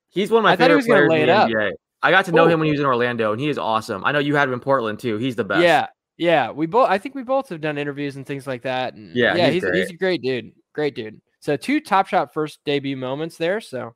He's 0.08 0.30
one 0.30 0.38
of 0.38 0.44
my 0.44 0.52
I 0.52 0.56
favorite 0.56 0.84
players 0.86 1.10
lay 1.10 1.20
in 1.22 1.26
the 1.26 1.34
up. 1.34 1.48
NBA. 1.50 1.72
I 2.02 2.10
got 2.10 2.24
to 2.26 2.32
know 2.32 2.44
Oh. 2.44 2.48
him 2.48 2.60
when 2.60 2.66
he 2.66 2.72
was 2.72 2.80
in 2.80 2.86
Orlando, 2.86 3.32
and 3.32 3.40
he 3.40 3.48
is 3.48 3.58
awesome. 3.58 4.04
I 4.04 4.12
know 4.12 4.18
you 4.18 4.36
had 4.36 4.48
him 4.48 4.54
in 4.54 4.60
Portland 4.60 4.98
too. 4.98 5.16
He's 5.18 5.34
the 5.36 5.44
best. 5.44 5.62
Yeah, 5.62 5.86
yeah. 6.16 6.50
We 6.50 6.66
both. 6.66 6.88
I 6.88 6.98
think 6.98 7.14
we 7.14 7.22
both 7.22 7.48
have 7.48 7.60
done 7.60 7.78
interviews 7.78 8.16
and 8.16 8.24
things 8.26 8.46
like 8.46 8.62
that. 8.62 8.94
And 8.94 9.14
Yeah, 9.14 9.34
yeah. 9.34 9.50
he's 9.50 9.62
He's 9.64 9.74
he's, 9.74 9.90
a 9.90 9.94
great 9.94 10.22
dude. 10.22 10.52
Great 10.72 10.94
dude. 10.94 11.20
So 11.40 11.56
two 11.56 11.80
top 11.80 12.06
shot 12.06 12.32
first 12.32 12.60
debut 12.64 12.96
moments 12.96 13.36
there. 13.38 13.60
So 13.60 13.94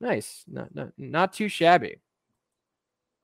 nice. 0.00 0.44
Not 0.46 0.74
not, 0.74 0.88
not 0.98 1.32
too 1.32 1.48
shabby. 1.48 1.96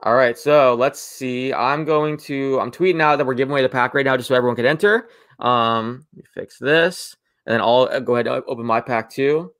All 0.03 0.15
right, 0.15 0.37
so 0.37 0.75
let's 0.75 1.01
see. 1.01 1.53
I'm 1.53 1.85
going 1.85 2.17
to 2.19 2.59
I'm 2.61 2.71
tweeting 2.71 3.01
out 3.01 3.17
that 3.17 3.27
we're 3.27 3.35
giving 3.35 3.53
away 3.53 3.63
the 3.63 3.69
pack 3.69 3.95
right 3.95 4.05
now, 4.05 4.17
just 4.17 4.29
so 4.29 4.35
everyone 4.35 4.57
can 4.57 4.67
enter. 4.67 5.09
Um, 5.39 6.07
let 6.13 6.19
me 6.19 6.25
fix 6.35 6.59
this, 6.59 7.17
and 7.47 7.55
then 7.55 7.61
I'll 7.61 7.89
uh, 7.91 8.01
go 8.01 8.15
ahead 8.17 8.27
and 8.27 8.43
open 8.47 8.67
my 8.67 8.81
pack 8.81 9.09
too. 9.11 9.53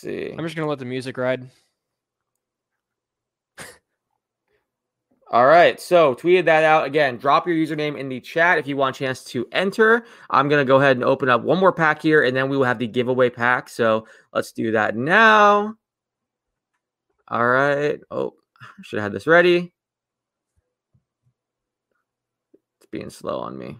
See. 0.00 0.32
I'm 0.32 0.44
just 0.44 0.56
gonna 0.56 0.66
let 0.66 0.78
the 0.78 0.86
music 0.86 1.18
ride. 1.18 1.50
All 5.30 5.46
right, 5.46 5.78
so 5.78 6.14
tweeted 6.14 6.46
that 6.46 6.64
out 6.64 6.86
again. 6.86 7.18
Drop 7.18 7.46
your 7.46 7.54
username 7.54 7.98
in 7.98 8.08
the 8.08 8.18
chat 8.18 8.56
if 8.56 8.66
you 8.66 8.78
want 8.78 8.96
a 8.96 8.98
chance 8.98 9.22
to 9.24 9.46
enter. 9.52 10.06
I'm 10.30 10.48
gonna 10.48 10.64
go 10.64 10.76
ahead 10.76 10.96
and 10.96 11.04
open 11.04 11.28
up 11.28 11.42
one 11.42 11.58
more 11.58 11.72
pack 11.72 12.00
here, 12.00 12.24
and 12.24 12.34
then 12.34 12.48
we 12.48 12.56
will 12.56 12.64
have 12.64 12.78
the 12.78 12.86
giveaway 12.86 13.28
pack. 13.28 13.68
So 13.68 14.06
let's 14.32 14.52
do 14.52 14.72
that 14.72 14.96
now. 14.96 15.74
All 17.28 17.46
right. 17.46 18.00
Oh, 18.10 18.32
should 18.82 19.00
have 19.00 19.12
had 19.12 19.12
this 19.12 19.26
ready. 19.26 19.70
It's 22.78 22.88
being 22.90 23.10
slow 23.10 23.40
on 23.40 23.58
me. 23.58 23.76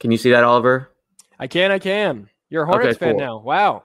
Can 0.00 0.10
you 0.10 0.18
see 0.18 0.30
that, 0.30 0.44
Oliver? 0.44 0.90
I 1.38 1.46
can. 1.46 1.70
I 1.70 1.78
can. 1.78 2.28
You're 2.50 2.64
a 2.64 2.68
Okay, 2.68 2.76
Hornets 2.78 2.98
fan 2.98 3.16
now. 3.16 3.38
Wow. 3.38 3.84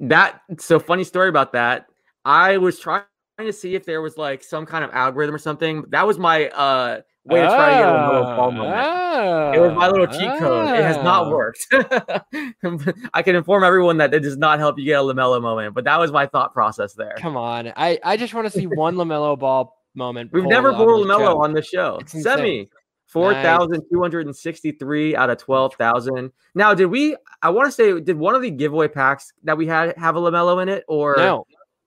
that 0.00 0.40
so 0.58 0.78
funny 0.78 1.04
story 1.04 1.28
about 1.28 1.52
that. 1.52 1.86
I 2.24 2.58
was 2.58 2.78
trying 2.78 3.04
to 3.38 3.52
see 3.52 3.74
if 3.74 3.84
there 3.86 4.02
was 4.02 4.16
like 4.16 4.42
some 4.42 4.66
kind 4.66 4.84
of 4.84 4.90
algorithm 4.92 5.34
or 5.34 5.38
something. 5.38 5.84
That 5.90 6.06
was 6.06 6.18
my 6.18 6.48
uh 6.50 7.00
way 7.24 7.40
to 7.40 7.46
try 7.46 7.70
to 7.70 7.76
get 7.78 7.88
a 7.88 8.06
little 8.06 8.24
ball 8.36 8.50
moment. 8.50 9.56
It 9.56 9.60
was 9.60 9.72
my 9.74 9.88
little 9.88 10.06
cheat 10.06 10.38
code. 10.38 10.68
It 10.74 10.82
has 10.82 10.96
not 10.96 11.26
Ah. 11.26 11.30
worked. 11.30 11.66
I 13.14 13.22
can 13.22 13.36
inform 13.36 13.64
everyone 13.64 13.96
that 13.98 14.12
it 14.14 14.20
does 14.20 14.36
not 14.36 14.58
help 14.58 14.78
you 14.78 14.84
get 14.84 14.98
a 15.00 15.02
Lamelo 15.02 15.40
moment, 15.40 15.74
but 15.74 15.84
that 15.84 15.98
was 15.98 16.10
my 16.12 16.26
thought 16.26 16.52
process 16.52 16.94
there. 16.94 17.14
Come 17.18 17.36
on. 17.36 17.72
I 17.76 17.98
I 18.04 18.16
just 18.16 18.34
want 18.34 18.46
to 18.46 18.50
see 18.50 18.66
one 18.66 18.94
Lamelo 19.00 19.38
ball 19.38 19.74
moment. 19.94 20.30
We've 20.32 20.44
never 20.44 20.72
pulled 20.72 21.06
Lamelo 21.06 21.38
on 21.40 21.52
the 21.52 21.62
show. 21.62 22.00
Semi. 22.06 22.68
4,263 23.08 25.16
out 25.16 25.30
of 25.30 25.38
12,000. 25.38 26.30
Now, 26.54 26.74
did 26.74 26.86
we? 26.86 27.16
I 27.42 27.50
want 27.50 27.66
to 27.66 27.72
say, 27.72 27.98
did 28.00 28.16
one 28.16 28.34
of 28.34 28.42
the 28.42 28.50
giveaway 28.50 28.88
packs 28.88 29.32
that 29.44 29.56
we 29.56 29.66
had 29.66 29.96
have 29.96 30.16
a 30.16 30.20
Lamelo 30.20 30.60
in 30.62 30.68
it? 30.68 30.84
Or 30.88 31.14
No. 31.16 31.46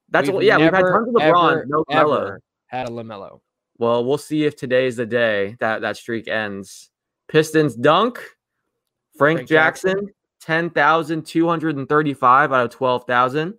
that's 0.09 0.29
what, 0.29 0.43
yeah, 0.43 0.57
we've 0.57 0.65
had 0.65 0.73
never, 0.83 0.91
tons 0.91 1.07
of 1.09 1.13
LeBron, 1.15 1.51
ever, 1.51 1.65
no 1.67 1.83
Lamelo. 1.85 2.37
had 2.65 2.89
a 2.89 2.91
Lamelo. 2.91 3.41
Well, 3.77 4.03
we'll 4.03 4.17
see 4.17 4.45
if 4.45 4.55
today 4.55 4.87
is 4.87 4.95
the 4.95 5.05
day 5.05 5.55
that 5.59 5.81
that 5.81 5.97
streak 5.97 6.27
ends. 6.27 6.89
Pistons 7.27 7.75
dunk. 7.75 8.17
Frank, 9.17 9.39
Frank 9.39 9.49
Jackson, 9.49 9.91
Jackson. 9.91 10.09
10,235 10.41 12.51
out 12.51 12.65
of 12.65 12.71
12,000. 12.71 13.53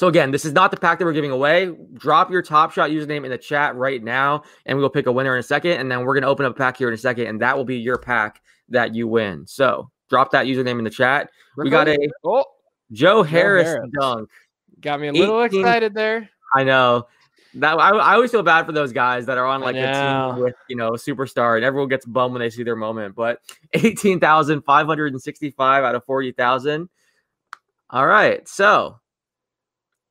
So 0.00 0.08
again, 0.08 0.30
this 0.30 0.46
is 0.46 0.54
not 0.54 0.70
the 0.70 0.78
pack 0.78 0.98
that 0.98 1.04
we're 1.04 1.12
giving 1.12 1.30
away. 1.30 1.76
Drop 1.92 2.30
your 2.30 2.40
top 2.40 2.72
shot 2.72 2.88
username 2.88 3.26
in 3.26 3.30
the 3.30 3.36
chat 3.36 3.76
right 3.76 4.02
now, 4.02 4.44
and 4.64 4.78
we'll 4.78 4.88
pick 4.88 5.04
a 5.04 5.12
winner 5.12 5.34
in 5.34 5.40
a 5.40 5.42
second. 5.42 5.72
And 5.72 5.92
then 5.92 6.06
we're 6.06 6.14
gonna 6.14 6.26
open 6.26 6.46
up 6.46 6.52
a 6.52 6.54
pack 6.54 6.78
here 6.78 6.88
in 6.88 6.94
a 6.94 6.96
second, 6.96 7.26
and 7.26 7.38
that 7.42 7.54
will 7.54 7.66
be 7.66 7.76
your 7.76 7.98
pack 7.98 8.40
that 8.70 8.94
you 8.94 9.06
win. 9.06 9.46
So 9.46 9.90
drop 10.08 10.30
that 10.30 10.46
username 10.46 10.78
in 10.78 10.84
the 10.84 10.90
chat. 10.90 11.28
We 11.54 11.68
got 11.68 11.86
a 11.86 11.98
Oh, 12.24 12.46
Joe 12.92 13.22
Harris, 13.22 13.66
Harris. 13.66 13.90
dunk. 14.00 14.30
got 14.80 15.00
me 15.00 15.08
a 15.08 15.12
little 15.12 15.42
18 15.42 15.60
excited 15.60 15.92
there. 15.92 16.30
I 16.54 16.64
know. 16.64 17.06
That 17.56 17.78
I, 17.78 17.90
I 17.90 18.14
always 18.14 18.30
feel 18.30 18.42
bad 18.42 18.64
for 18.64 18.72
those 18.72 18.94
guys 18.94 19.26
that 19.26 19.36
are 19.36 19.44
on 19.44 19.60
like 19.60 19.76
a 19.76 20.32
team 20.32 20.42
with 20.42 20.54
you 20.70 20.76
know 20.76 20.94
a 20.94 20.98
superstar, 20.98 21.56
and 21.56 21.64
everyone 21.64 21.90
gets 21.90 22.06
bummed 22.06 22.32
when 22.32 22.40
they 22.40 22.48
see 22.48 22.62
their 22.62 22.74
moment. 22.74 23.14
But 23.14 23.42
eighteen 23.74 24.18
thousand 24.18 24.62
five 24.62 24.86
hundred 24.86 25.12
and 25.12 25.20
sixty-five 25.20 25.84
out 25.84 25.94
of 25.94 26.06
forty 26.06 26.32
thousand. 26.32 26.88
All 27.90 28.06
right, 28.06 28.48
so 28.48 28.99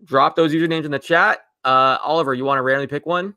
drop 0.04 0.36
those 0.36 0.54
usernames 0.54 0.86
in 0.86 0.92
the 0.92 1.00
chat. 1.00 1.40
Uh, 1.64 1.98
Oliver, 2.04 2.34
you 2.34 2.46
want 2.46 2.58
to 2.58 2.62
randomly 2.62 2.88
pick 2.88 3.06
one? 3.06 3.36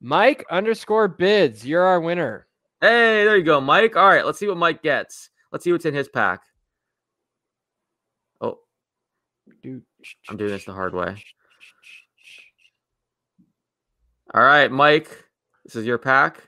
Mike 0.00 0.44
underscore 0.50 1.08
bids. 1.08 1.66
You're 1.66 1.84
our 1.84 2.00
winner. 2.00 2.46
Hey, 2.80 3.24
there 3.24 3.36
you 3.36 3.42
go, 3.42 3.60
Mike. 3.60 3.96
All 3.96 4.06
right, 4.06 4.24
let's 4.24 4.38
see 4.38 4.46
what 4.46 4.56
Mike 4.56 4.82
gets. 4.82 5.30
Let's 5.52 5.64
see 5.64 5.72
what's 5.72 5.84
in 5.84 5.94
his 5.94 6.08
pack. 6.08 6.40
Oh, 8.40 8.58
Dude, 9.62 9.82
I'm 10.28 10.36
doing 10.36 10.50
this 10.50 10.64
the 10.64 10.72
hard 10.72 10.94
way. 10.94 11.22
All 14.32 14.42
right, 14.42 14.70
Mike, 14.70 15.24
this 15.64 15.76
is 15.76 15.84
your 15.84 15.98
pack. 15.98 16.40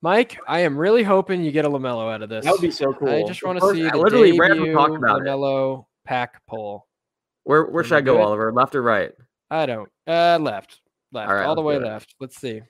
Mike, 0.00 0.38
I 0.46 0.60
am 0.60 0.78
really 0.78 1.02
hoping 1.02 1.42
you 1.42 1.50
get 1.50 1.64
a 1.64 1.68
Lamelo 1.68 2.12
out 2.12 2.22
of 2.22 2.28
this. 2.28 2.44
That 2.44 2.52
would 2.52 2.60
be 2.60 2.70
so 2.70 2.92
cool. 2.92 3.08
I 3.08 3.24
just 3.24 3.42
want 3.42 3.58
to 3.58 3.74
see 3.74 3.86
I 3.86 3.90
the 3.90 3.98
literally 3.98 4.38
ran 4.38 4.52
debut 4.52 4.66
and 4.66 4.74
talked 4.74 4.94
about 4.94 5.20
it. 5.20 5.24
Lamelo 5.24 5.86
pack 6.04 6.40
pull. 6.46 6.87
Where 7.48 7.64
where 7.64 7.82
should 7.82 7.96
I 7.96 8.02
go, 8.02 8.16
Good. 8.18 8.20
Oliver? 8.24 8.52
Left 8.52 8.74
or 8.74 8.82
right? 8.82 9.10
I 9.50 9.64
don't. 9.64 9.88
Uh, 10.06 10.36
left, 10.38 10.82
left, 11.12 11.30
All 11.30 11.34
right, 11.34 11.46
all 11.46 11.54
the 11.54 11.62
way 11.62 11.78
left. 11.78 12.14
Let's 12.20 12.38
see. 12.38 12.60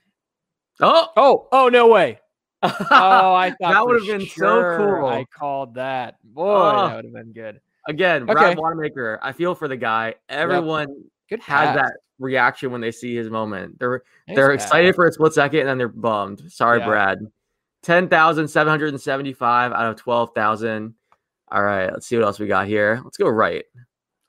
Oh, 0.81 1.09
Oh, 1.17 1.49
oh 1.51 1.69
no 1.69 1.89
way. 1.89 2.21
Oh, 2.63 3.35
I 3.35 3.51
thought 3.61 3.73
that 3.73 3.85
would 3.85 3.97
have 3.97 4.07
been 4.07 4.25
sure 4.25 4.79
so 4.79 5.01
cool. 5.01 5.07
I 5.09 5.25
called 5.25 5.75
that. 5.75 6.15
Boy, 6.23 6.45
Oh. 6.45 6.87
that 6.89 6.95
would 6.95 7.05
have 7.07 7.13
been 7.15 7.33
good. 7.33 7.61
Again, 7.89 8.25
Brad 8.25 8.53
Okay. 8.53 8.61
Wanamaker. 8.61 9.19
I 9.21 9.33
feel 9.33 9.57
for 9.57 9.67
the 9.67 9.77
guy. 9.77 10.15
Everyone 10.29 10.87
Good 11.29 11.41
has 11.43 11.75
that 11.75 11.95
reaction 12.21 12.71
when 12.71 12.81
they 12.81 12.93
see 12.93 13.17
his 13.17 13.29
moment. 13.31 13.81
They're 13.81 14.03
they're 14.29 14.53
excited 14.53 14.95
for 14.95 15.09
a 15.09 15.13
split 15.13 15.33
second 15.33 15.59
and 15.61 15.69
then 15.71 15.79
they're 15.79 15.89
bummed. 15.89 16.53
Sorry, 16.53 16.79
Yeah. 16.79 16.87
Brad. 16.87 17.19
Ten 17.83 18.09
thousand 18.09 18.47
seven 18.47 18.71
hundred 18.71 18.91
and 18.91 19.01
seventy-five 19.01 19.73
out 19.73 19.87
of 19.91 19.97
twelve 19.97 20.31
thousand. 20.37 20.95
All 21.51 21.65
right, 21.65 21.93
let's 21.93 22.07
see 22.07 22.17
what 22.17 22.27
else 22.27 22.39
we 22.39 22.47
got 22.47 22.69
here. 22.69 23.01
Let's 23.03 23.17
go 23.17 23.29
right. 23.29 23.65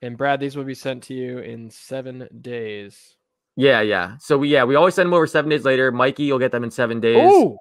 And 0.01 0.17
Brad, 0.17 0.39
these 0.39 0.55
will 0.55 0.63
be 0.63 0.75
sent 0.75 1.03
to 1.03 1.13
you 1.13 1.39
in 1.39 1.69
seven 1.69 2.27
days. 2.41 3.15
Yeah, 3.55 3.81
yeah. 3.81 4.15
So 4.19 4.37
we 4.37 4.49
yeah 4.49 4.63
we 4.63 4.75
always 4.75 4.95
send 4.95 5.07
them 5.07 5.13
over 5.13 5.27
seven 5.27 5.49
days 5.49 5.65
later. 5.65 5.91
Mikey, 5.91 6.23
you'll 6.23 6.39
get 6.39 6.51
them 6.51 6.63
in 6.63 6.71
seven 6.71 7.01
days. 7.01 7.29
Ooh, 7.29 7.57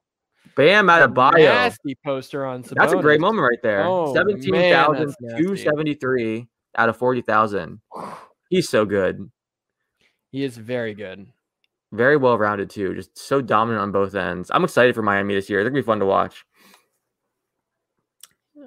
Bam 0.57 0.87
Adebayo. 0.87 1.39
nasty 1.39 1.97
poster 2.05 2.47
on. 2.47 2.63
That's 2.63 2.93
a 2.93 2.97
great 2.97 3.21
moment 3.21 3.43
right 3.49 3.59
there. 3.63 3.85
Oh, 3.85 4.15
Seventeen 4.15 4.55
thousand 4.55 5.15
two 5.37 5.57
seventy-three 5.57 6.47
out 6.77 6.89
of 6.89 6.97
forty 6.97 7.23
thousand. 7.23 7.81
He's 8.49 8.69
so 8.69 8.85
good. 8.85 9.29
He 10.31 10.45
is 10.45 10.57
very 10.57 10.95
good. 10.95 11.27
Very 11.93 12.17
well 12.17 12.39
rounded 12.39 12.71
too. 12.71 12.95
Just 12.95 13.19
so 13.19 13.41
dominant 13.41 13.83
on 13.83 13.93
both 13.93 14.15
ends. 14.15 14.51
I'm 14.55 14.63
excited 14.63 14.95
for 14.95 15.03
Miami 15.03 15.35
this 15.35 15.51
year. 15.51 15.63
They're 15.63 15.71
gonna 15.71 15.83
be 15.83 15.87
fun 15.87 15.99
to 16.01 16.07
watch. 16.07 16.45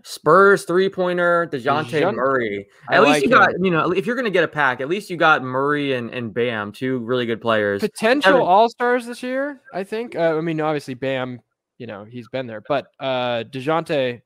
Spurs 0.03 0.65
three 0.65 0.89
pointer, 0.89 1.47
Dejounte 1.51 1.89
Dejounte- 1.89 2.15
Murray. 2.15 2.67
I 2.89 2.95
At 2.95 3.01
least 3.03 3.11
like 3.13 3.23
you 3.23 3.29
got, 3.29 3.53
him. 3.53 3.65
you 3.65 3.71
know, 3.71 3.91
if 3.91 4.05
you're 4.05 4.15
gonna 4.15 4.29
get 4.29 4.43
a 4.43 4.47
pack, 4.47 4.81
at 4.81 4.89
least 4.89 5.09
you 5.09 5.17
got 5.17 5.43
Murray 5.43 5.93
and, 5.93 6.09
and 6.11 6.33
Bam, 6.33 6.71
two 6.71 6.99
really 6.99 7.25
good 7.25 7.41
players. 7.41 7.81
Potential 7.81 8.31
Kevin- 8.33 8.45
All 8.47 8.69
Stars 8.69 9.05
this 9.05 9.21
year, 9.23 9.61
I 9.73 9.83
think. 9.83 10.15
Uh, 10.15 10.37
I 10.37 10.41
mean, 10.41 10.59
obviously 10.61 10.93
Bam, 10.95 11.39
you 11.77 11.87
know, 11.87 12.03
he's 12.03 12.27
been 12.29 12.47
there, 12.47 12.61
but 12.67 12.87
uh 12.99 13.43
Dejounte, 13.43 14.21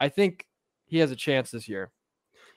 I 0.00 0.08
think 0.08 0.46
he 0.86 0.98
has 0.98 1.10
a 1.10 1.16
chance 1.16 1.50
this 1.50 1.68
year. 1.68 1.90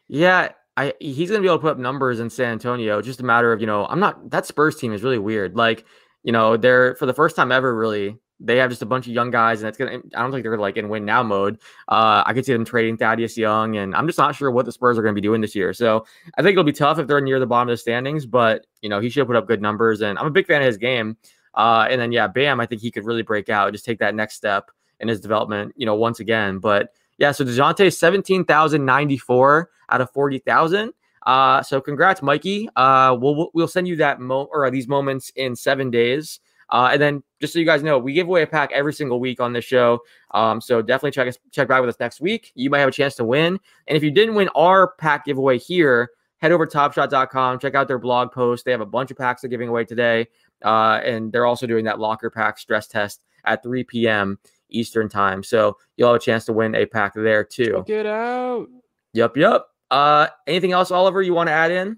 Yeah, 0.07 0.49
I 0.75 0.93
he's 0.99 1.29
gonna 1.29 1.41
be 1.41 1.47
able 1.47 1.57
to 1.57 1.61
put 1.61 1.71
up 1.71 1.77
numbers 1.77 2.19
in 2.19 2.29
San 2.29 2.51
Antonio. 2.53 3.01
Just 3.01 3.19
a 3.19 3.25
matter 3.25 3.51
of, 3.53 3.61
you 3.61 3.67
know, 3.67 3.85
I'm 3.85 3.99
not 3.99 4.29
that 4.31 4.45
Spurs 4.45 4.75
team 4.77 4.93
is 4.93 5.03
really 5.03 5.17
weird. 5.19 5.55
Like, 5.55 5.85
you 6.23 6.31
know, 6.31 6.57
they're 6.57 6.95
for 6.95 7.05
the 7.05 7.13
first 7.13 7.35
time 7.35 7.51
ever, 7.51 7.73
really, 7.75 8.17
they 8.39 8.57
have 8.57 8.69
just 8.69 8.81
a 8.81 8.85
bunch 8.85 9.07
of 9.07 9.13
young 9.13 9.31
guys, 9.31 9.61
and 9.61 9.69
it's 9.69 9.77
gonna 9.77 9.99
I 10.15 10.21
don't 10.21 10.31
think 10.31 10.43
they're 10.43 10.57
like 10.57 10.77
in 10.77 10.89
win 10.89 11.05
now 11.05 11.23
mode. 11.23 11.59
Uh 11.87 12.23
I 12.25 12.33
could 12.33 12.45
see 12.45 12.53
them 12.53 12.65
trading 12.65 12.97
Thaddeus 12.97 13.37
Young, 13.37 13.77
and 13.77 13.95
I'm 13.95 14.07
just 14.07 14.17
not 14.19 14.35
sure 14.35 14.51
what 14.51 14.65
the 14.65 14.71
Spurs 14.71 14.97
are 14.97 15.01
gonna 15.01 15.13
be 15.13 15.21
doing 15.21 15.41
this 15.41 15.55
year. 15.55 15.73
So 15.73 16.05
I 16.37 16.41
think 16.41 16.53
it'll 16.53 16.63
be 16.63 16.71
tough 16.73 16.99
if 16.99 17.07
they're 17.07 17.21
near 17.21 17.39
the 17.39 17.47
bottom 17.47 17.69
of 17.69 17.73
the 17.73 17.77
standings, 17.77 18.25
but 18.25 18.65
you 18.81 18.89
know, 18.89 18.99
he 18.99 19.09
should 19.09 19.27
put 19.27 19.35
up 19.35 19.47
good 19.47 19.61
numbers, 19.61 20.01
and 20.01 20.19
I'm 20.19 20.27
a 20.27 20.31
big 20.31 20.47
fan 20.47 20.61
of 20.61 20.67
his 20.67 20.77
game. 20.77 21.17
Uh 21.53 21.87
and 21.89 21.99
then 21.99 22.11
yeah, 22.11 22.27
Bam, 22.27 22.59
I 22.59 22.65
think 22.65 22.81
he 22.81 22.91
could 22.91 23.05
really 23.05 23.23
break 23.23 23.49
out, 23.49 23.71
just 23.73 23.85
take 23.85 23.99
that 23.99 24.15
next 24.15 24.35
step 24.35 24.69
in 24.99 25.07
his 25.07 25.19
development, 25.19 25.73
you 25.75 25.85
know, 25.85 25.95
once 25.95 26.19
again. 26.19 26.59
But 26.59 26.93
yeah, 27.17 27.31
so 27.31 27.43
DeJounte 27.43 27.95
17,094 27.95 29.69
out 29.89 30.01
of 30.01 30.11
40,000. 30.11 30.93
Uh, 31.25 31.61
so 31.61 31.81
congrats, 31.81 32.21
Mikey. 32.21 32.69
Uh, 32.75 33.17
we'll 33.19 33.49
we'll 33.53 33.67
send 33.67 33.87
you 33.87 33.97
that 33.97 34.19
mo 34.21 34.47
or 34.51 34.69
these 34.71 34.87
moments 34.87 35.31
in 35.35 35.55
seven 35.55 35.91
days. 35.91 36.39
Uh, 36.69 36.89
and 36.93 37.01
then 37.01 37.23
just 37.39 37.53
so 37.53 37.59
you 37.59 37.65
guys 37.65 37.83
know, 37.83 37.97
we 37.97 38.13
give 38.13 38.27
away 38.27 38.41
a 38.41 38.47
pack 38.47 38.71
every 38.71 38.93
single 38.93 39.19
week 39.19 39.39
on 39.39 39.53
this 39.53 39.65
show. 39.65 39.99
Um, 40.31 40.59
so 40.59 40.81
definitely 40.81 41.11
check 41.11 41.27
us 41.27 41.37
check 41.51 41.67
back 41.67 41.81
with 41.81 41.89
us 41.89 41.99
next 41.99 42.21
week. 42.21 42.51
You 42.55 42.69
might 42.69 42.79
have 42.79 42.89
a 42.89 42.93
chance 42.93 43.15
to 43.15 43.25
win. 43.25 43.59
And 43.87 43.97
if 43.97 44.03
you 44.03 44.11
didn't 44.11 44.35
win 44.35 44.49
our 44.55 44.93
pack 44.93 45.25
giveaway 45.25 45.57
here, 45.57 46.11
head 46.37 46.51
over 46.51 46.65
to 46.65 46.77
topshot.com, 46.77 47.59
check 47.59 47.75
out 47.75 47.87
their 47.87 47.99
blog 47.99 48.31
post. 48.31 48.65
They 48.65 48.71
have 48.71 48.81
a 48.81 48.85
bunch 48.85 49.11
of 49.11 49.17
packs 49.17 49.41
they're 49.41 49.49
giving 49.49 49.69
away 49.69 49.85
today. 49.85 50.27
Uh, 50.63 50.99
and 51.03 51.31
they're 51.31 51.45
also 51.45 51.67
doing 51.67 51.85
that 51.85 51.99
locker 51.99 52.29
pack 52.29 52.57
stress 52.57 52.87
test 52.87 53.23
at 53.45 53.63
3 53.63 53.83
p.m. 53.83 54.39
Eastern 54.69 55.07
time. 55.07 55.43
So 55.43 55.77
you'll 55.95 56.09
have 56.09 56.17
a 56.17 56.23
chance 56.23 56.45
to 56.45 56.53
win 56.53 56.75
a 56.75 56.85
pack 56.85 57.13
there 57.15 57.43
too. 57.43 57.83
Check 57.87 57.89
it 57.89 58.05
out. 58.05 58.67
Yep, 59.13 59.37
yep. 59.37 59.65
Uh, 59.89 60.27
anything 60.47 60.73
else, 60.73 60.91
Oliver? 60.91 61.21
You 61.21 61.33
want 61.33 61.47
to 61.47 61.53
add 61.53 61.71
in? 61.71 61.97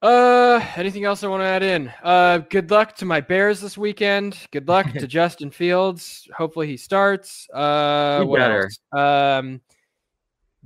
Uh, 0.00 0.64
anything 0.76 1.04
else 1.04 1.24
I 1.24 1.28
want 1.28 1.40
to 1.42 1.46
add 1.46 1.62
in? 1.64 1.92
Uh, 2.04 2.38
good 2.38 2.70
luck 2.70 2.94
to 2.96 3.04
my 3.04 3.20
Bears 3.20 3.60
this 3.60 3.76
weekend. 3.76 4.38
Good 4.52 4.68
luck 4.68 4.92
to 4.92 5.06
Justin 5.08 5.50
Fields. 5.50 6.28
Hopefully 6.36 6.68
he 6.68 6.76
starts. 6.76 7.48
Uh, 7.52 8.22
what 8.24 8.38
better. 8.38 8.64
else? 8.64 8.78
Um, 9.42 9.60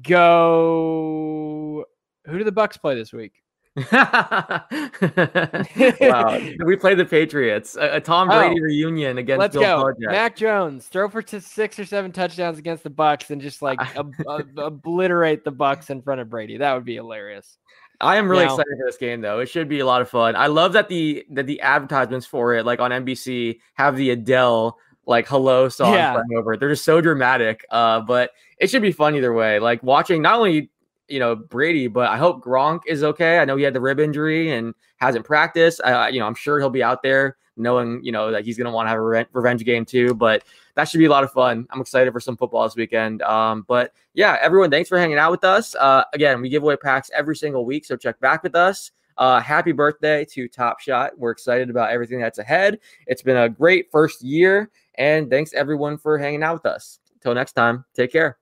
go. 0.02 1.84
Who 2.26 2.38
do 2.38 2.44
the 2.44 2.52
Bucs 2.52 2.78
play 2.80 2.94
this 2.94 3.12
week? 3.12 3.32
wow, 3.90 4.66
we 6.66 6.76
played 6.76 6.98
the 6.98 7.06
Patriots. 7.08 7.74
A, 7.76 7.96
a 7.96 8.00
Tom 8.02 8.30
Oh. 8.30 8.38
Brady 8.38 8.60
reunion 8.60 9.16
against 9.16 9.38
Let's 9.40 9.54
Bill 9.54 9.62
go. 9.62 9.84
Belichick. 9.84 10.10
Mac 10.12 10.36
Jones 10.36 10.86
throw 10.88 11.08
for 11.08 11.22
t- 11.22 11.40
six 11.40 11.78
or 11.78 11.86
seven 11.86 12.12
touchdowns 12.12 12.58
against 12.58 12.84
the 12.84 12.90
Bucs 12.90 13.30
and 13.30 13.40
just 13.40 13.62
like 13.62 13.80
ob- 13.96 14.12
ob- 14.28 14.58
obliterate 14.58 15.42
the 15.44 15.52
Bucs 15.52 15.88
in 15.88 16.02
front 16.02 16.20
of 16.20 16.28
Brady. 16.28 16.58
That 16.58 16.74
would 16.74 16.84
be 16.84 16.96
hilarious. 16.96 17.56
I 18.02 18.16
am 18.16 18.28
really 18.28 18.44
Now- 18.44 18.54
excited 18.54 18.78
for 18.78 18.86
this 18.86 18.96
game, 18.96 19.20
though. 19.20 19.38
It 19.40 19.46
should 19.48 19.68
be 19.68 19.78
a 19.80 19.86
lot 19.86 20.02
of 20.02 20.08
fun. 20.10 20.36
I 20.36 20.48
love 20.48 20.72
that 20.74 20.88
the 20.88 21.24
that 21.30 21.46
the 21.46 21.60
advertisements 21.60 22.26
for 22.26 22.54
it, 22.54 22.66
like 22.66 22.80
on 22.80 22.90
NBC, 22.92 23.60
have 23.74 23.96
the 23.96 24.10
Adele 24.10 24.76
like 25.06 25.26
"Hello" 25.28 25.68
song 25.68 25.94
Yeah. 25.94 26.12
playing 26.12 26.36
over. 26.36 26.56
They're 26.56 26.68
just 26.70 26.84
so 26.84 27.00
dramatic. 27.00 27.64
Uh, 27.70 28.00
but 28.00 28.30
it 28.58 28.68
should 28.70 28.82
be 28.82 28.92
fun 28.92 29.14
either 29.14 29.32
way. 29.32 29.58
Like 29.58 29.82
watching 29.82 30.22
not 30.22 30.36
only 30.36 30.70
you 31.12 31.18
know 31.18 31.36
Brady, 31.36 31.86
but 31.86 32.08
I 32.08 32.16
hope 32.16 32.42
Gronk 32.42 32.80
is 32.86 33.04
okay. 33.04 33.38
I 33.38 33.44
know 33.44 33.56
he 33.56 33.64
had 33.64 33.74
the 33.74 33.80
rib 33.80 34.00
injury 34.00 34.52
and 34.52 34.74
hasn't 34.96 35.26
practiced. 35.26 35.80
I, 35.84 36.08
you 36.08 36.18
know, 36.18 36.26
I'm 36.26 36.34
sure 36.34 36.58
he'll 36.58 36.70
be 36.70 36.82
out 36.82 37.02
there, 37.02 37.36
knowing 37.56 38.02
you 38.02 38.12
know 38.12 38.30
that 38.32 38.44
he's 38.44 38.56
going 38.56 38.64
to 38.64 38.72
want 38.72 38.86
to 38.86 38.90
have 38.90 38.98
a 38.98 39.02
re- 39.02 39.26
revenge 39.32 39.62
game 39.64 39.84
too. 39.84 40.14
But 40.14 40.42
that 40.74 40.88
should 40.88 40.98
be 40.98 41.04
a 41.04 41.10
lot 41.10 41.22
of 41.22 41.30
fun. 41.30 41.66
I'm 41.70 41.82
excited 41.82 42.12
for 42.12 42.20
some 42.20 42.36
football 42.36 42.64
this 42.64 42.76
weekend. 42.76 43.20
Um, 43.22 43.64
but 43.68 43.92
yeah, 44.14 44.38
everyone, 44.40 44.70
thanks 44.70 44.88
for 44.88 44.98
hanging 44.98 45.18
out 45.18 45.30
with 45.30 45.44
us. 45.44 45.74
Uh, 45.74 46.04
again, 46.14 46.40
we 46.40 46.48
give 46.48 46.62
away 46.62 46.76
packs 46.76 47.10
every 47.14 47.36
single 47.36 47.66
week, 47.66 47.84
so 47.84 47.94
check 47.94 48.18
back 48.20 48.42
with 48.42 48.56
us. 48.56 48.90
Uh, 49.18 49.38
happy 49.38 49.72
birthday 49.72 50.24
to 50.24 50.48
Top 50.48 50.80
Shot. 50.80 51.12
We're 51.18 51.30
excited 51.30 51.68
about 51.68 51.90
everything 51.90 52.20
that's 52.20 52.38
ahead. 52.38 52.78
It's 53.06 53.22
been 53.22 53.36
a 53.36 53.48
great 53.48 53.90
first 53.92 54.22
year, 54.22 54.70
and 54.94 55.28
thanks 55.28 55.52
everyone 55.52 55.98
for 55.98 56.16
hanging 56.16 56.42
out 56.42 56.54
with 56.54 56.66
us. 56.66 57.00
Until 57.16 57.34
next 57.34 57.52
time, 57.52 57.84
take 57.94 58.10
care. 58.10 58.41